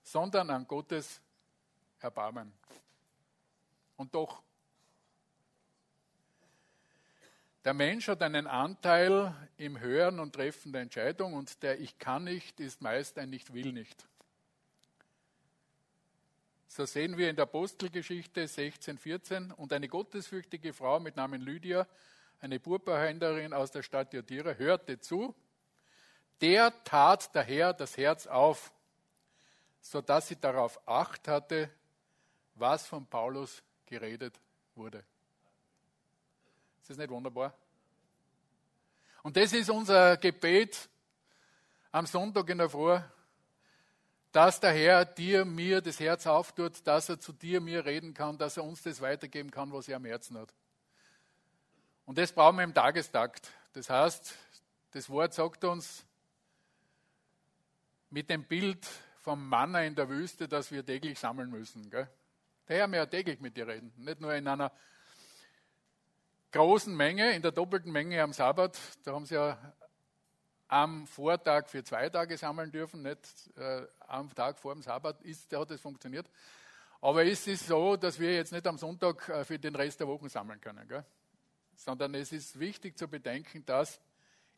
[0.01, 1.21] sondern an Gottes
[1.99, 2.51] Erbarmen.
[3.97, 4.41] Und doch,
[7.65, 12.23] der Mensch hat einen Anteil im Hören und Treffen der Entscheidung und der Ich kann
[12.23, 14.07] nicht ist meist ein Ich will nicht.
[16.67, 21.85] So sehen wir in der Apostelgeschichte 16, 14 und eine gottesfürchtige Frau mit Namen Lydia,
[22.39, 25.35] eine Purpurhändlerin aus der Stadt Jodira, hörte zu.
[26.39, 28.71] Der tat der Herr das Herz auf,
[29.81, 31.69] sodass sie darauf acht hatte,
[32.59, 34.39] was von Paulus geredet
[34.75, 35.03] wurde.
[36.81, 37.53] Ist das nicht wunderbar?
[39.23, 40.89] Und das ist unser Gebet
[41.91, 42.99] am Sonntag in der Früh
[44.31, 48.37] dass der Herr dir, mir das Herz auftut, dass er zu dir, mir reden kann,
[48.37, 50.53] dass er uns das weitergeben kann, was er am Herzen hat.
[52.05, 53.51] Und das brauchen wir im Tagestakt.
[53.73, 54.35] Das heißt,
[54.91, 56.05] das Wort sagt uns
[58.09, 58.85] mit dem Bild
[59.21, 61.89] vom Manna in der Wüste, dass wir täglich sammeln müssen.
[61.89, 62.09] Gell?
[62.69, 64.71] Der Herr mehr täglich mit dir reden, nicht nur in einer
[66.51, 68.77] großen Menge, in der doppelten Menge am Sabbat.
[69.03, 69.57] Da haben sie ja
[70.67, 75.51] am Vortag für zwei Tage sammeln dürfen, nicht äh, am Tag vor dem Sabbat, ist,
[75.51, 76.29] da hat es funktioniert.
[77.01, 80.07] Aber es ist so, dass wir jetzt nicht am Sonntag äh, für den Rest der
[80.07, 81.03] Woche sammeln können, gell?
[81.75, 83.99] sondern es ist wichtig zu bedenken, dass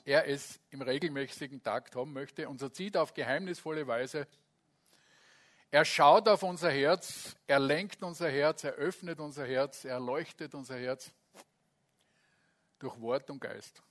[0.04, 4.28] er es im regelmäßigen Takt haben möchte und so zieht auf geheimnisvolle Weise.
[5.74, 10.54] Er schaut auf unser Herz, er lenkt unser Herz, er öffnet unser Herz, er leuchtet
[10.54, 11.14] unser Herz
[12.78, 13.82] durch Wort und Geist.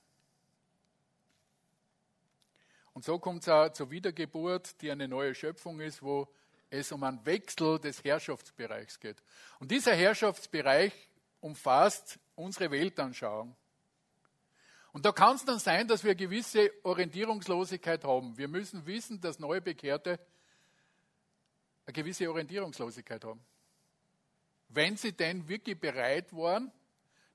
[2.93, 6.27] Und so kommt es auch zur Wiedergeburt, die eine neue Schöpfung ist, wo
[6.69, 9.17] es um einen Wechsel des Herrschaftsbereichs geht.
[9.59, 10.93] Und dieser Herrschaftsbereich
[11.39, 13.55] umfasst unsere Weltanschauung.
[14.91, 18.37] Und da kann es dann sein, dass wir gewisse Orientierungslosigkeit haben.
[18.37, 20.19] Wir müssen wissen, dass neue Bekehrte
[21.85, 23.43] eine gewisse Orientierungslosigkeit haben.
[24.69, 26.71] Wenn sie denn wirklich bereit waren,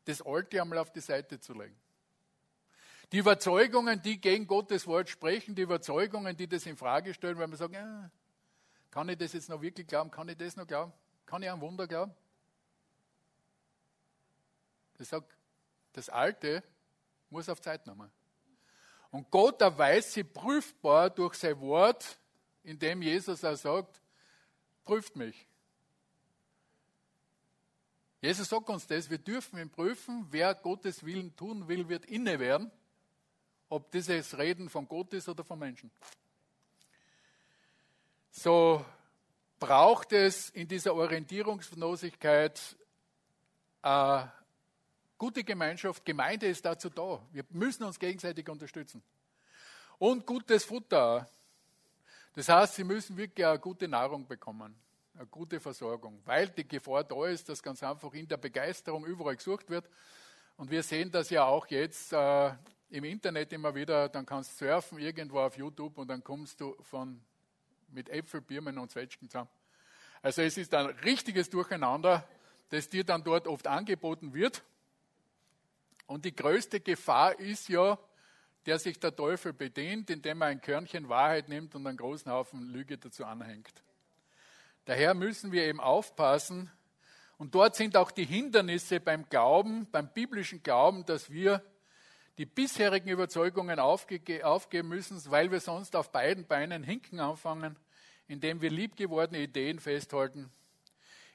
[0.05, 1.77] das Alte einmal auf die Seite zu legen.
[3.13, 7.47] Die Überzeugungen, die gegen Gottes Wort sprechen, die Überzeugungen, die das in Frage stellen, weil
[7.47, 8.11] man sagt, ja,
[8.91, 10.11] kann ich das jetzt noch wirklich glauben?
[10.11, 10.93] Kann ich das noch glauben?
[11.25, 12.15] Kann ich an Wunder glauben?
[14.95, 15.37] Das sagt,
[15.93, 16.63] das Alte
[17.31, 18.11] muss auf Zeit nehmen.
[19.11, 22.19] Und Gott erweist sie prüfbar durch sein Wort,
[22.63, 24.01] indem Jesus auch sagt,
[24.87, 25.47] prüft mich.
[28.23, 32.39] Jesus sagt uns das, wir dürfen ihn prüfen, wer Gottes Willen tun will, wird inne
[32.39, 32.71] werden
[33.69, 35.91] ob dieses Reden von Gott ist oder von Menschen.
[38.31, 38.85] So
[39.59, 42.77] braucht es in dieser Orientierungslosigkeit
[43.83, 44.27] eine äh,
[45.17, 46.05] gute Gemeinschaft.
[46.05, 47.21] Gemeinde ist dazu da.
[47.33, 49.03] Wir müssen uns gegenseitig unterstützen.
[49.99, 51.29] Und gutes Futter.
[52.37, 54.75] Das heißt, sie müssen wirklich eine gute Nahrung bekommen,
[55.15, 59.37] eine gute Versorgung, weil die Gefahr da ist, dass ganz einfach in der Begeisterung überall
[59.37, 59.89] gesucht wird.
[60.59, 62.53] Und wir sehen das ja auch jetzt äh,
[62.91, 66.77] im Internet immer wieder, dann kannst du surfen irgendwo auf YouTube und dann kommst du
[66.83, 67.19] von,
[67.89, 69.49] mit Äpfel, Birnen und Zwetschgen zusammen.
[70.21, 72.29] Also es ist ein richtiges Durcheinander,
[72.69, 74.63] das dir dann dort oft angeboten wird.
[76.07, 77.99] Und die größte Gefahr ist ja,
[78.67, 82.69] der sich der Teufel bedient, indem er ein Körnchen Wahrheit nimmt und einen großen Haufen
[82.73, 83.83] Lüge dazu anhängt.
[84.85, 86.71] Daher müssen wir eben aufpassen.
[87.39, 91.63] Und dort sind auch die Hindernisse beim Glauben, beim biblischen Glauben, dass wir
[92.39, 97.77] die bisherigen Überzeugungen aufge aufgeben müssen, weil wir sonst auf beiden Beinen hinken anfangen,
[98.29, 100.51] indem wir liebgewordene Ideen festhalten,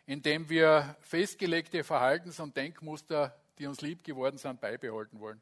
[0.05, 5.41] indem wir festgelegte Verhaltens- und Denkmuster, die uns lieb geworden sind, beibehalten wollen.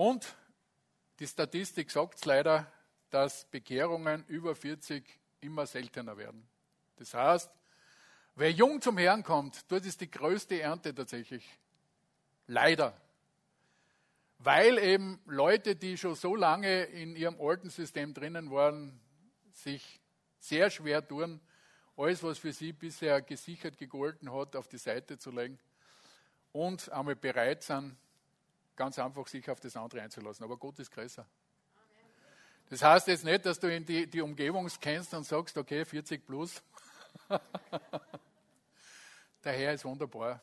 [0.00, 0.34] Und
[1.18, 2.72] die Statistik sagt es leider,
[3.10, 5.04] dass Bekehrungen über 40
[5.42, 6.48] immer seltener werden.
[6.96, 7.50] Das heißt,
[8.34, 11.46] Wer jung zum Herrn kommt, dort ist die größte Ernte tatsächlich.
[12.46, 12.98] Leider.
[14.38, 18.98] Weil eben Leute, die schon so lange in ihrem alten System drinnen waren,
[19.52, 20.00] sich
[20.38, 21.42] sehr schwer tun,
[21.98, 25.58] alles, was für sie bisher gesichert gegolten hat, auf die Seite zu legen
[26.52, 27.98] und einmal bereit sind,
[28.80, 30.42] ganz einfach sich auf das andere einzulassen.
[30.42, 31.26] Aber Gott ist größer.
[32.70, 36.26] Das heißt jetzt nicht, dass du in die, die Umgebung kennst und sagst, okay, 40
[36.26, 36.62] plus.
[39.44, 40.40] Der Herr ist wunderbar.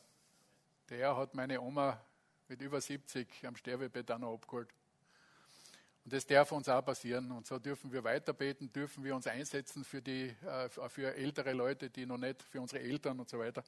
[0.88, 2.00] Der Herr hat meine Oma
[2.46, 4.68] mit über 70 am Sterbebett auch noch abgeholt.
[6.04, 7.32] Und das darf uns auch passieren.
[7.32, 11.90] Und so dürfen wir weiterbeten, dürfen wir uns einsetzen für, die, äh, für ältere Leute,
[11.90, 13.64] die noch nicht, für unsere Eltern und so weiter.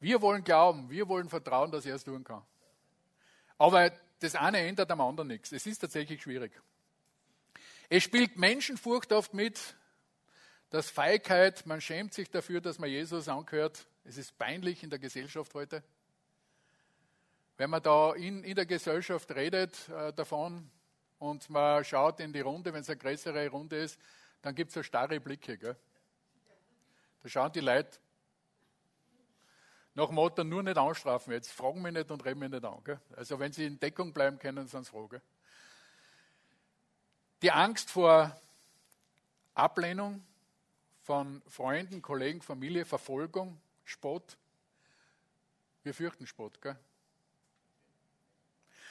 [0.00, 2.42] Wir wollen glauben, wir wollen vertrauen, dass er es tun kann.
[3.58, 5.52] Aber das eine ändert am anderen nichts.
[5.52, 6.52] Es ist tatsächlich schwierig.
[7.88, 9.76] Es spielt Menschenfurcht oft mit,
[10.70, 13.86] dass Feigheit, man schämt sich dafür, dass man Jesus angehört.
[14.04, 15.82] Es ist peinlich in der Gesellschaft heute.
[17.56, 20.70] Wenn man da in, in der Gesellschaft redet äh, davon,
[21.18, 23.98] und man schaut in die Runde, wenn es eine größere Runde ist,
[24.42, 25.58] dann gibt es so starre Blicke.
[25.58, 25.76] Gell?
[27.22, 27.98] Da schauen die Leute
[29.98, 32.80] nach Motto nur nicht anstrafen jetzt, fragen mich nicht und reden mich nicht an.
[32.84, 33.00] Gell?
[33.16, 35.10] Also wenn sie in Deckung bleiben können, sie es froh.
[37.42, 38.40] Die Angst vor
[39.54, 40.24] Ablehnung
[41.02, 44.36] von Freunden, Kollegen, Familie, Verfolgung, Spott.
[45.82, 46.62] Wir fürchten Spott.
[46.62, 46.78] Gell?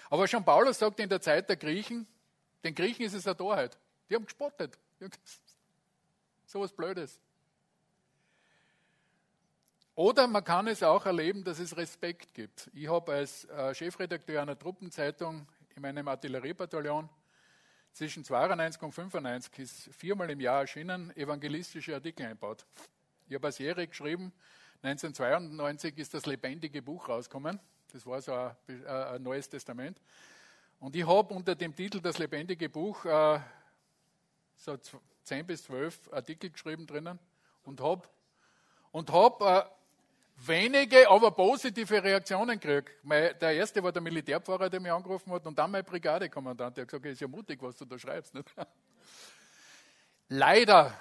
[0.09, 2.05] Aber schon Paulus sagt in der Zeit der Griechen,
[2.65, 3.77] den Griechen ist es eine Torheit.
[4.09, 4.77] Die haben gespottet.
[6.49, 7.19] So was Blödes.
[9.97, 12.69] Oder man kann es auch erleben, dass es Respekt gibt.
[12.75, 17.09] Ich habe als äh, Chefredakteur einer Truppenzeitung in meinem Artilleriebataillon
[17.93, 22.63] zwischen 92 und 95 ist viermal im Jahr erschienen evangelistische Artikel einbaut.
[23.27, 24.31] Ich habe eine Serie geschrieben.
[24.83, 27.59] 1992 ist das lebendige Buch rausgekommen.
[27.91, 29.99] Das war so ein, äh, ein neues Testament.
[30.79, 33.39] Und ich habe unter dem Titel Das lebendige Buch äh,
[34.57, 34.77] so
[35.23, 37.17] 10 bis 12 Artikel geschrieben drinnen
[37.63, 38.07] und habe
[38.91, 39.63] und hab, äh,
[40.37, 42.91] wenige, aber positive Reaktionen gekriegt.
[43.03, 46.89] Der erste war der Militärpfarrer, der mich angerufen hat, und dann mein Brigadekommandant, der hat
[46.89, 48.33] gesagt, es ist ja mutig, was du da schreibst.
[48.33, 48.53] Nicht?
[50.29, 50.93] Leider,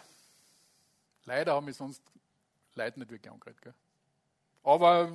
[1.25, 2.03] leider haben wir sonst
[2.75, 3.61] Leute nicht wirklich angeredet.
[3.61, 3.75] Gell?
[4.63, 5.13] Aber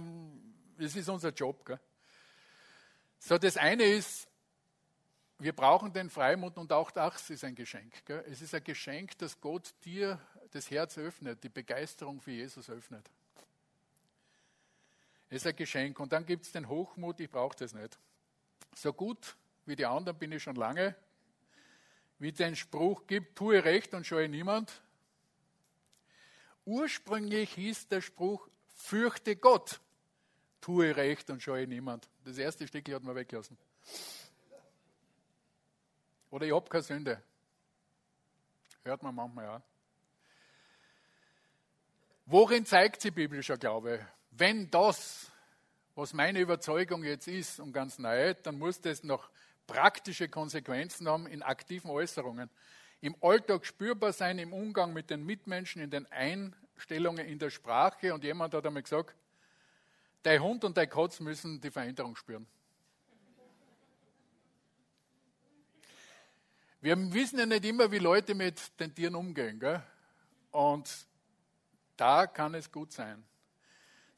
[0.77, 1.65] es ist unser Job.
[1.65, 1.79] Gell?
[3.19, 4.27] So, das eine ist,
[5.39, 8.05] wir brauchen den Freimut und auch das ist ein Geschenk.
[8.05, 8.23] Gell?
[8.29, 10.19] Es ist ein Geschenk, dass Gott dir
[10.51, 13.09] das Herz öffnet, die Begeisterung für Jesus öffnet.
[15.31, 15.99] Ist ein Geschenk.
[15.99, 17.97] Und dann gibt es den Hochmut, ich brauche das nicht.
[18.75, 20.93] So gut wie die anderen bin ich schon lange.
[22.19, 24.81] Wie den Spruch gibt, tue recht und scheue niemand.
[26.65, 29.79] Ursprünglich hieß der Spruch, fürchte Gott,
[30.59, 32.09] tue recht und scheue niemand.
[32.25, 33.57] Das erste Stückchen hat man weggelassen.
[36.29, 37.23] Oder ich habe keine Sünde.
[38.83, 39.61] Hört man manchmal auch.
[42.25, 44.05] Worin zeigt sich biblischer Glaube?
[44.31, 45.29] Wenn das,
[45.93, 49.29] was meine Überzeugung jetzt ist und ganz neu, dann muss das noch
[49.67, 52.49] praktische Konsequenzen haben in aktiven Äußerungen.
[53.01, 58.13] Im Alltag spürbar sein, im Umgang mit den Mitmenschen, in den Einstellungen, in der Sprache.
[58.13, 59.15] Und jemand hat einmal gesagt,
[60.23, 62.47] dein Hund und dein Katz müssen die Veränderung spüren.
[66.79, 69.59] Wir wissen ja nicht immer, wie Leute mit den Tieren umgehen.
[69.59, 69.83] Gell?
[70.49, 70.89] Und
[71.95, 73.23] da kann es gut sein.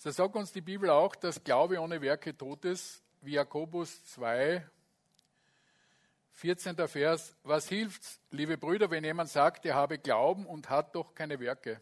[0.03, 4.61] So sagt uns die Bibel auch, dass Glaube ohne Werke tot ist, wie Jakobus 2,
[6.33, 6.75] 14.
[6.89, 7.33] Vers.
[7.43, 11.79] Was hilft's, liebe Brüder, wenn jemand sagt, er habe Glauben und hat doch keine Werke?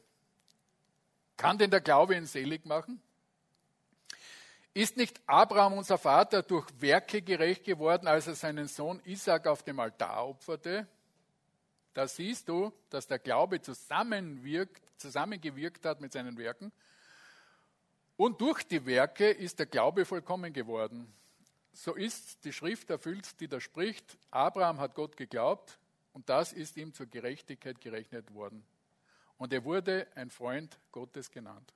[1.36, 3.02] Kann denn der Glaube ihn selig machen?
[4.76, 9.64] Ist nicht Abraham, unser Vater, durch Werke gerecht geworden, als er seinen Sohn Isaac auf
[9.64, 10.86] dem Altar opferte?
[11.96, 16.72] Da siehst du, dass der Glaube zusammenwirkt, zusammengewirkt hat mit seinen Werken.
[18.22, 21.12] Und durch die Werke ist der Glaube vollkommen geworden.
[21.74, 24.16] So ist die Schrift erfüllt, die da spricht.
[24.30, 25.80] Abraham hat Gott geglaubt
[26.14, 28.64] und das ist ihm zur Gerechtigkeit gerechnet worden.
[29.40, 31.74] Und er wurde ein Freund Gottes genannt.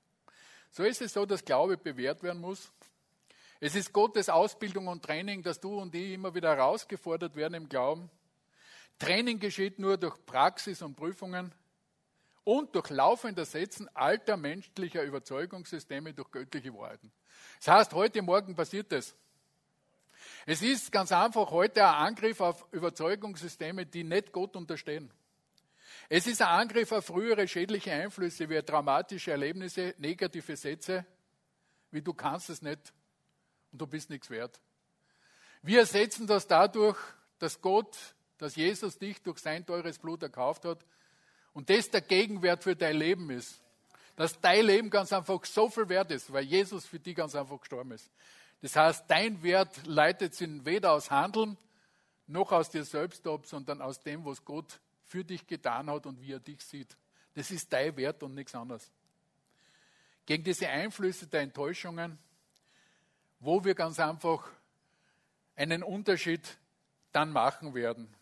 [0.69, 2.71] So ist es so, dass Glaube bewährt werden muss.
[3.59, 7.67] Es ist Gottes Ausbildung und Training, dass du und ich immer wieder herausgefordert werden im
[7.67, 8.07] Glauben.
[8.99, 11.51] Training geschieht nur durch Praxis und Prüfungen
[12.45, 17.11] und durch laufendes Setzen alter menschlicher Überzeugungssysteme durch göttliche Wahrheiten.
[17.57, 19.15] Das heißt, heute Morgen passiert das.
[20.45, 25.11] Es ist ganz einfach heute ein Angriff auf Überzeugungssysteme, die nicht Gott unterstehen.
[26.07, 31.03] Es ist ein Angriff auf frühere schädliche Einflüsse wie traumatische Erlebnisse, negative Sätze,
[31.89, 32.93] wie du kannst es nicht
[33.71, 34.61] und du bist nichts wert.
[35.63, 36.97] Wir ersetzen das dadurch,
[37.39, 37.97] dass Gott,
[38.37, 40.85] dass Jesus dich durch sein teures Blut erkauft hat
[41.55, 43.59] und das der Gegenwert für dein Leben ist.
[44.17, 47.59] Dass dein Leben ganz einfach so viel wert ist, weil Jesus für dich ganz einfach
[47.59, 48.11] gestorben ist.
[48.61, 51.57] Das heißt, dein Wert leitet sich weder aus Handeln
[52.27, 56.19] noch aus dir selbst ab, sondern aus dem, was Gott für dich getan hat und
[56.21, 56.95] wie er dich sieht.
[57.35, 58.89] Das ist dein Wert und nichts anderes.
[60.25, 62.17] Gegen diese Einflüsse der Enttäuschungen,
[63.39, 64.49] wo wir ganz einfach
[65.55, 66.57] einen Unterschied
[67.11, 68.13] dann machen werden.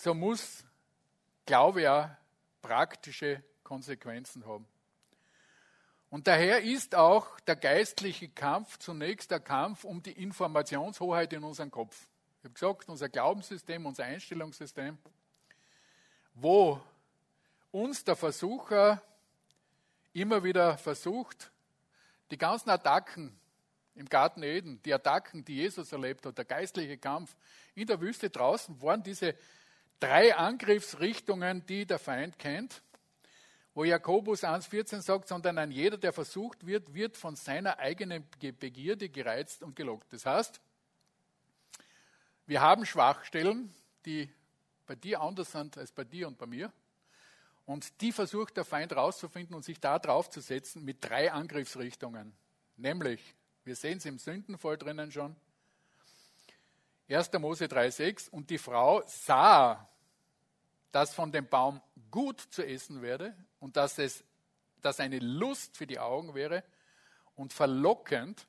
[0.00, 0.64] So muss
[1.44, 2.16] Glaube ja
[2.62, 4.64] praktische Konsequenzen haben.
[6.08, 11.72] Und daher ist auch der geistliche Kampf zunächst der Kampf um die Informationshoheit in unserem
[11.72, 12.06] Kopf.
[12.38, 14.96] Ich habe gesagt, unser Glaubenssystem, unser Einstellungssystem,
[16.34, 16.80] wo
[17.72, 19.02] uns der Versucher
[20.12, 21.50] immer wieder versucht,
[22.30, 23.36] die ganzen Attacken
[23.96, 27.34] im Garten Eden, die Attacken, die Jesus erlebt hat, der geistliche Kampf
[27.74, 29.34] in der Wüste draußen, waren diese
[30.00, 32.82] drei Angriffsrichtungen, die der Feind kennt
[33.78, 38.28] wo Jakobus 1,14 sagt, sondern ein jeder, der versucht wird, wird von seiner eigenen
[38.58, 40.12] Begierde gereizt und gelockt.
[40.12, 40.60] Das heißt,
[42.46, 43.72] wir haben Schwachstellen,
[44.04, 44.28] die
[44.84, 46.72] bei dir anders sind als bei dir und bei mir.
[47.66, 52.32] Und die versucht der Feind rauszufinden und sich da drauf zu setzen mit drei Angriffsrichtungen.
[52.78, 55.36] Nämlich, wir sehen es im Sündenfall drinnen schon.
[57.08, 57.32] 1.
[57.34, 59.88] Mose 3,6 und die Frau sah,
[60.92, 61.80] dass von dem Baum
[62.10, 64.24] gut zu essen werde und dass es
[64.80, 66.64] dass eine Lust für die Augen wäre
[67.34, 68.46] und verlockend,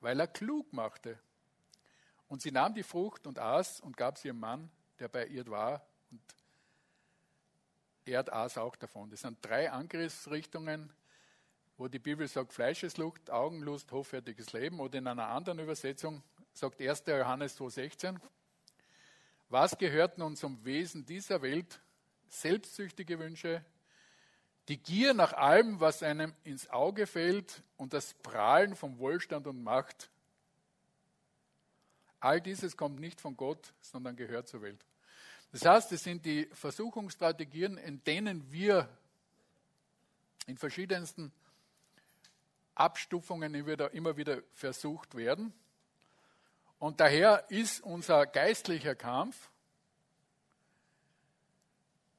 [0.00, 1.18] weil er klug machte.
[2.28, 5.46] Und sie nahm die Frucht und aß und gab sie ihrem Mann, der bei ihr
[5.48, 6.22] war, und
[8.04, 9.10] er aß auch davon.
[9.10, 10.92] Das sind drei Angriffsrichtungen,
[11.76, 14.80] wo die Bibel sagt Fleischeslust, Augenlust, hoffärtiges Leben.
[14.80, 16.22] Oder in einer anderen Übersetzung
[16.52, 17.04] sagt 1.
[17.06, 18.18] Johannes 2,16,
[19.48, 21.80] was gehört nun zum Wesen dieser Welt?
[22.28, 23.62] Selbstsüchtige Wünsche,
[24.68, 29.62] die Gier nach allem, was einem ins Auge fällt und das Prahlen von Wohlstand und
[29.62, 30.08] Macht.
[32.20, 34.86] All dieses kommt nicht von Gott, sondern gehört zur Welt.
[35.50, 38.88] Das heißt, es sind die Versuchungsstrategien, in denen wir
[40.46, 41.32] in verschiedensten
[42.74, 45.52] Abstufungen immer wieder versucht werden.
[46.82, 49.48] Und daher ist unser geistlicher Kampf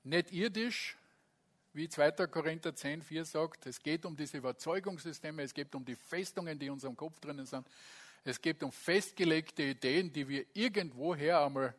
[0.06, 0.98] nicht irdisch,
[1.74, 2.12] wie 2.
[2.28, 6.68] Korinther 10, 4 sagt, es geht um diese Überzeugungssysteme, es geht um die Festungen, die
[6.68, 7.68] in unserem Kopf drinnen sind.
[8.24, 11.76] Es geht um festgelegte Ideen, die wir irgendwoher einmal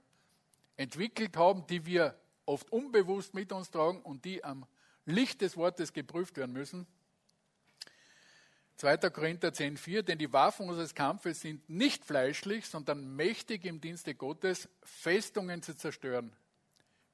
[0.77, 2.15] entwickelt haben, die wir
[2.45, 4.67] oft unbewusst mit uns tragen und die am
[5.07, 6.87] Licht des Wortes geprüft werden müssen.
[8.77, 8.97] 2.
[9.11, 14.15] Korinther 10, 4, denn die Waffen unseres Kampfes sind nicht fleischlich, sondern mächtig im Dienste
[14.15, 16.35] Gottes, Festungen zu zerstören.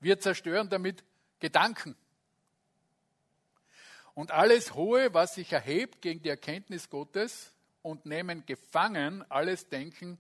[0.00, 1.04] Wir zerstören damit
[1.38, 1.96] Gedanken.
[4.14, 7.52] Und alles Hohe, was sich erhebt gegen die Erkenntnis Gottes
[7.82, 10.18] und nehmen gefangen alles Denken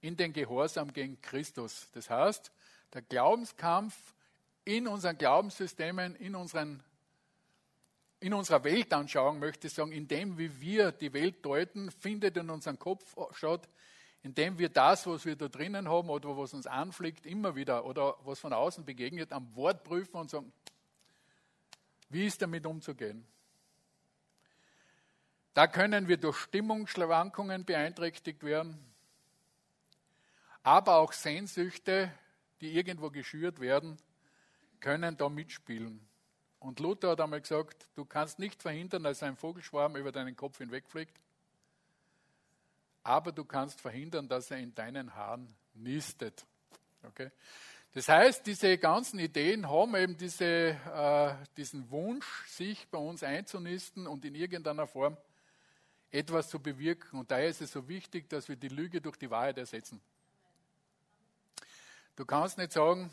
[0.00, 1.88] in den Gehorsam gegen Christus.
[1.92, 2.52] Das heißt,
[2.92, 3.94] der Glaubenskampf
[4.64, 6.82] in unseren Glaubenssystemen, in, unseren,
[8.20, 12.50] in unserer Weltanschauung, möchte ich sagen, in dem, wie wir die Welt deuten, findet in
[12.50, 13.68] unserem Kopf statt,
[14.22, 18.16] indem wir das, was wir da drinnen haben oder was uns anfliegt, immer wieder oder
[18.24, 20.52] was von außen begegnet, am Wort prüfen und sagen,
[22.08, 23.26] wie ist damit umzugehen?
[25.54, 28.78] Da können wir durch Stimmungsschwankungen beeinträchtigt werden,
[30.62, 32.12] aber auch Sehnsüchte,
[32.60, 33.96] die irgendwo geschürt werden,
[34.80, 36.06] können da mitspielen.
[36.66, 40.58] Und Luther hat einmal gesagt, du kannst nicht verhindern, dass ein Vogelschwarm über deinen Kopf
[40.58, 41.16] hinwegfliegt,
[43.04, 46.44] aber du kannst verhindern, dass er in deinen Haaren nistet.
[47.04, 47.30] Okay?
[47.92, 54.08] Das heißt, diese ganzen Ideen haben eben diese, äh, diesen Wunsch, sich bei uns einzunisten
[54.08, 55.16] und in irgendeiner Form
[56.10, 57.20] etwas zu bewirken.
[57.20, 60.00] Und daher ist es so wichtig, dass wir die Lüge durch die Wahrheit ersetzen.
[62.16, 63.08] Du kannst nicht sagen,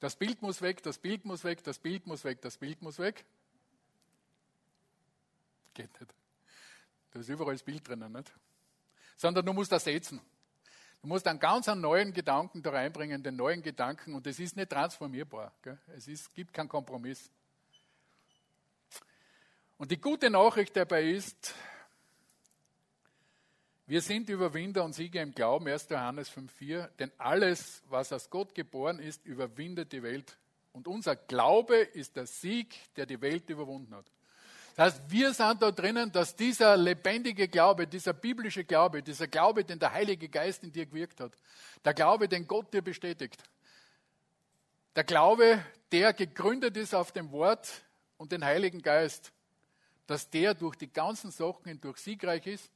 [0.00, 2.98] das Bild muss weg, das Bild muss weg, das Bild muss weg, das Bild muss
[2.98, 3.24] weg.
[5.74, 6.14] Geht nicht.
[7.10, 8.32] Da ist überall das Bild drinnen, nicht?
[9.16, 10.20] Sondern du musst ersetzen.
[11.00, 14.70] Du musst einen ganz neuen Gedanken da reinbringen, den neuen Gedanken, und es ist nicht
[14.70, 15.52] transformierbar.
[15.62, 15.78] Gell?
[15.94, 17.30] Es ist, gibt keinen Kompromiss.
[19.76, 21.54] Und die gute Nachricht dabei ist,
[23.86, 25.90] Wir sind Überwinder und Sieger im Glauben, 1.
[25.90, 26.88] Johannes 5,4.
[26.98, 30.38] Denn alles, was aus Gott geboren ist, überwindet die Welt.
[30.72, 34.06] Und unser Glaube ist der Sieg, der die Welt überwunden hat.
[34.74, 39.64] Das heißt, wir sind da drinnen, dass dieser lebendige Glaube, dieser biblische Glaube, dieser Glaube,
[39.64, 41.32] den der Heilige Geist in dir gewirkt hat,
[41.84, 43.44] der Glaube, den Gott dir bestätigt,
[44.96, 47.84] der Glaube, der gegründet ist auf dem Wort
[48.16, 49.30] und den Heiligen Geist,
[50.06, 52.70] dass der durch die ganzen Sachen hindurch siegreich ist.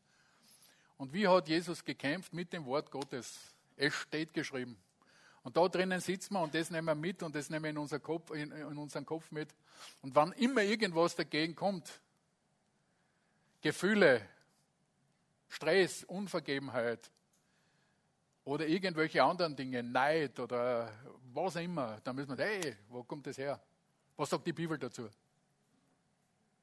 [0.98, 3.38] Und wie hat Jesus gekämpft mit dem Wort Gottes?
[3.76, 4.76] Es steht geschrieben.
[5.42, 7.78] Und da drinnen sitzen wir und das nehmen wir mit und das nehmen wir in,
[7.78, 9.48] unser Kopf, in, in unseren Kopf mit.
[10.02, 12.00] Und wann immer irgendwas dagegen kommt,
[13.60, 14.28] Gefühle,
[15.48, 17.10] Stress, Unvergebenheit
[18.44, 20.92] oder irgendwelche anderen Dinge, Neid oder
[21.32, 23.60] was immer, dann müssen wir, hey, wo kommt das her?
[24.16, 25.08] Was sagt die Bibel dazu?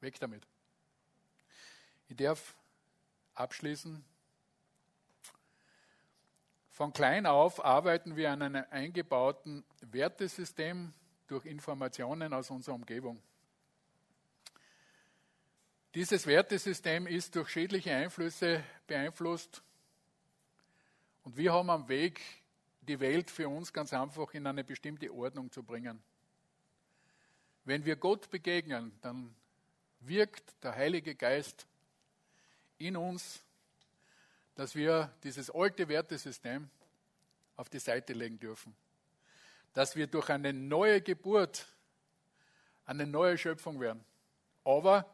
[0.01, 0.45] Weg damit.
[2.09, 2.53] Ich darf
[3.33, 4.03] abschließen
[6.75, 10.93] von klein auf arbeiten wir an einem eingebauten Wertesystem
[11.27, 13.21] durch Informationen aus unserer Umgebung.
[15.93, 19.63] Dieses Wertesystem ist durch schädliche Einflüsse beeinflusst
[21.23, 22.19] und wir haben am Weg,
[22.81, 26.03] die Welt für uns ganz einfach in eine bestimmte Ordnung zu bringen.
[27.63, 29.33] Wenn wir Gott begegnen, dann
[30.01, 31.67] wirkt der Heilige Geist
[32.77, 33.44] in uns
[34.55, 36.69] dass wir dieses alte Wertesystem
[37.55, 38.75] auf die Seite legen dürfen.
[39.73, 41.67] Dass wir durch eine neue Geburt
[42.85, 44.03] eine neue Schöpfung werden.
[44.63, 45.05] Aber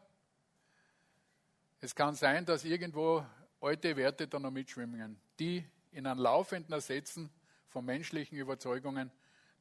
[1.80, 3.24] es kann sein, dass irgendwo
[3.60, 7.30] alte Werte da noch mitschwimmen, die in einem laufenden Ersetzen
[7.68, 9.10] von menschlichen Überzeugungen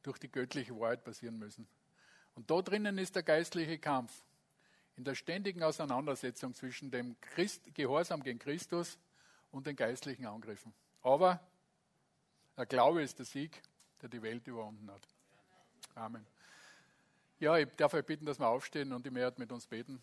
[0.04, 1.68] durch die göttliche Wahrheit passieren müssen.
[2.36, 4.14] Und da drinnen ist der geistliche Kampf.
[4.98, 8.98] In der ständigen Auseinandersetzung zwischen dem Christ, Gehorsam gegen Christus
[9.52, 10.74] und den geistlichen Angriffen.
[11.04, 11.39] Aber
[12.58, 13.62] der Glaube ist der Sieg,
[14.02, 15.08] der die Welt überwunden hat.
[15.95, 16.26] Amen.
[17.39, 20.02] Ja, ich darf euch bitten, dass wir aufstehen und die Mehrheit mit uns beten.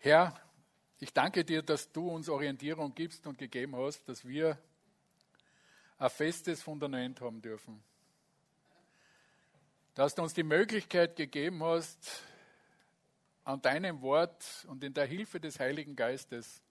[0.00, 0.40] Herr,
[1.00, 4.58] ich danke dir, dass du uns Orientierung gibst und gegeben hast, dass wir
[5.98, 7.82] ein festes Fundament haben dürfen
[9.98, 12.22] dass du uns die Möglichkeit gegeben hast,
[13.42, 16.62] an deinem Wort und in der Hilfe des Heiligen Geistes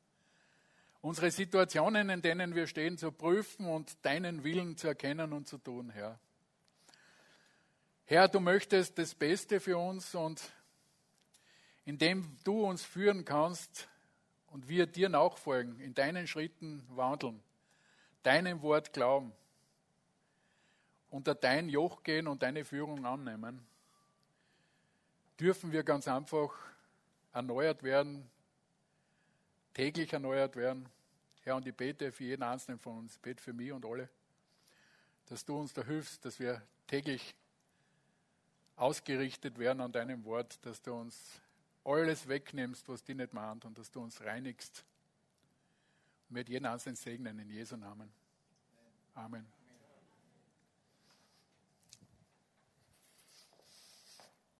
[1.01, 5.57] unsere Situationen, in denen wir stehen, zu prüfen und deinen Willen zu erkennen und zu
[5.57, 6.17] tun, Herr.
[8.05, 10.41] Herr, du möchtest das Beste für uns und
[11.83, 13.89] indem du uns führen kannst
[14.51, 17.43] und wir dir nachfolgen, in deinen Schritten wandeln,
[18.23, 19.33] deinem Wort glauben
[21.09, 23.65] unter dein Joch gehen und deine Führung annehmen,
[25.39, 26.53] dürfen wir ganz einfach
[27.33, 28.29] erneuert werden,
[29.73, 30.89] täglich erneuert werden.
[31.43, 34.09] Herr, und ich bete für jeden Einzelnen von uns, ich bete für mich und alle,
[35.27, 37.35] dass du uns da hilfst, dass wir täglich
[38.75, 41.41] ausgerichtet werden an deinem Wort, dass du uns
[41.83, 44.83] alles wegnimmst, was dich nicht mahnt und dass du uns reinigst.
[46.29, 48.11] Mit jeden Einzelnen segnen in Jesu Namen.
[49.15, 49.56] Amen.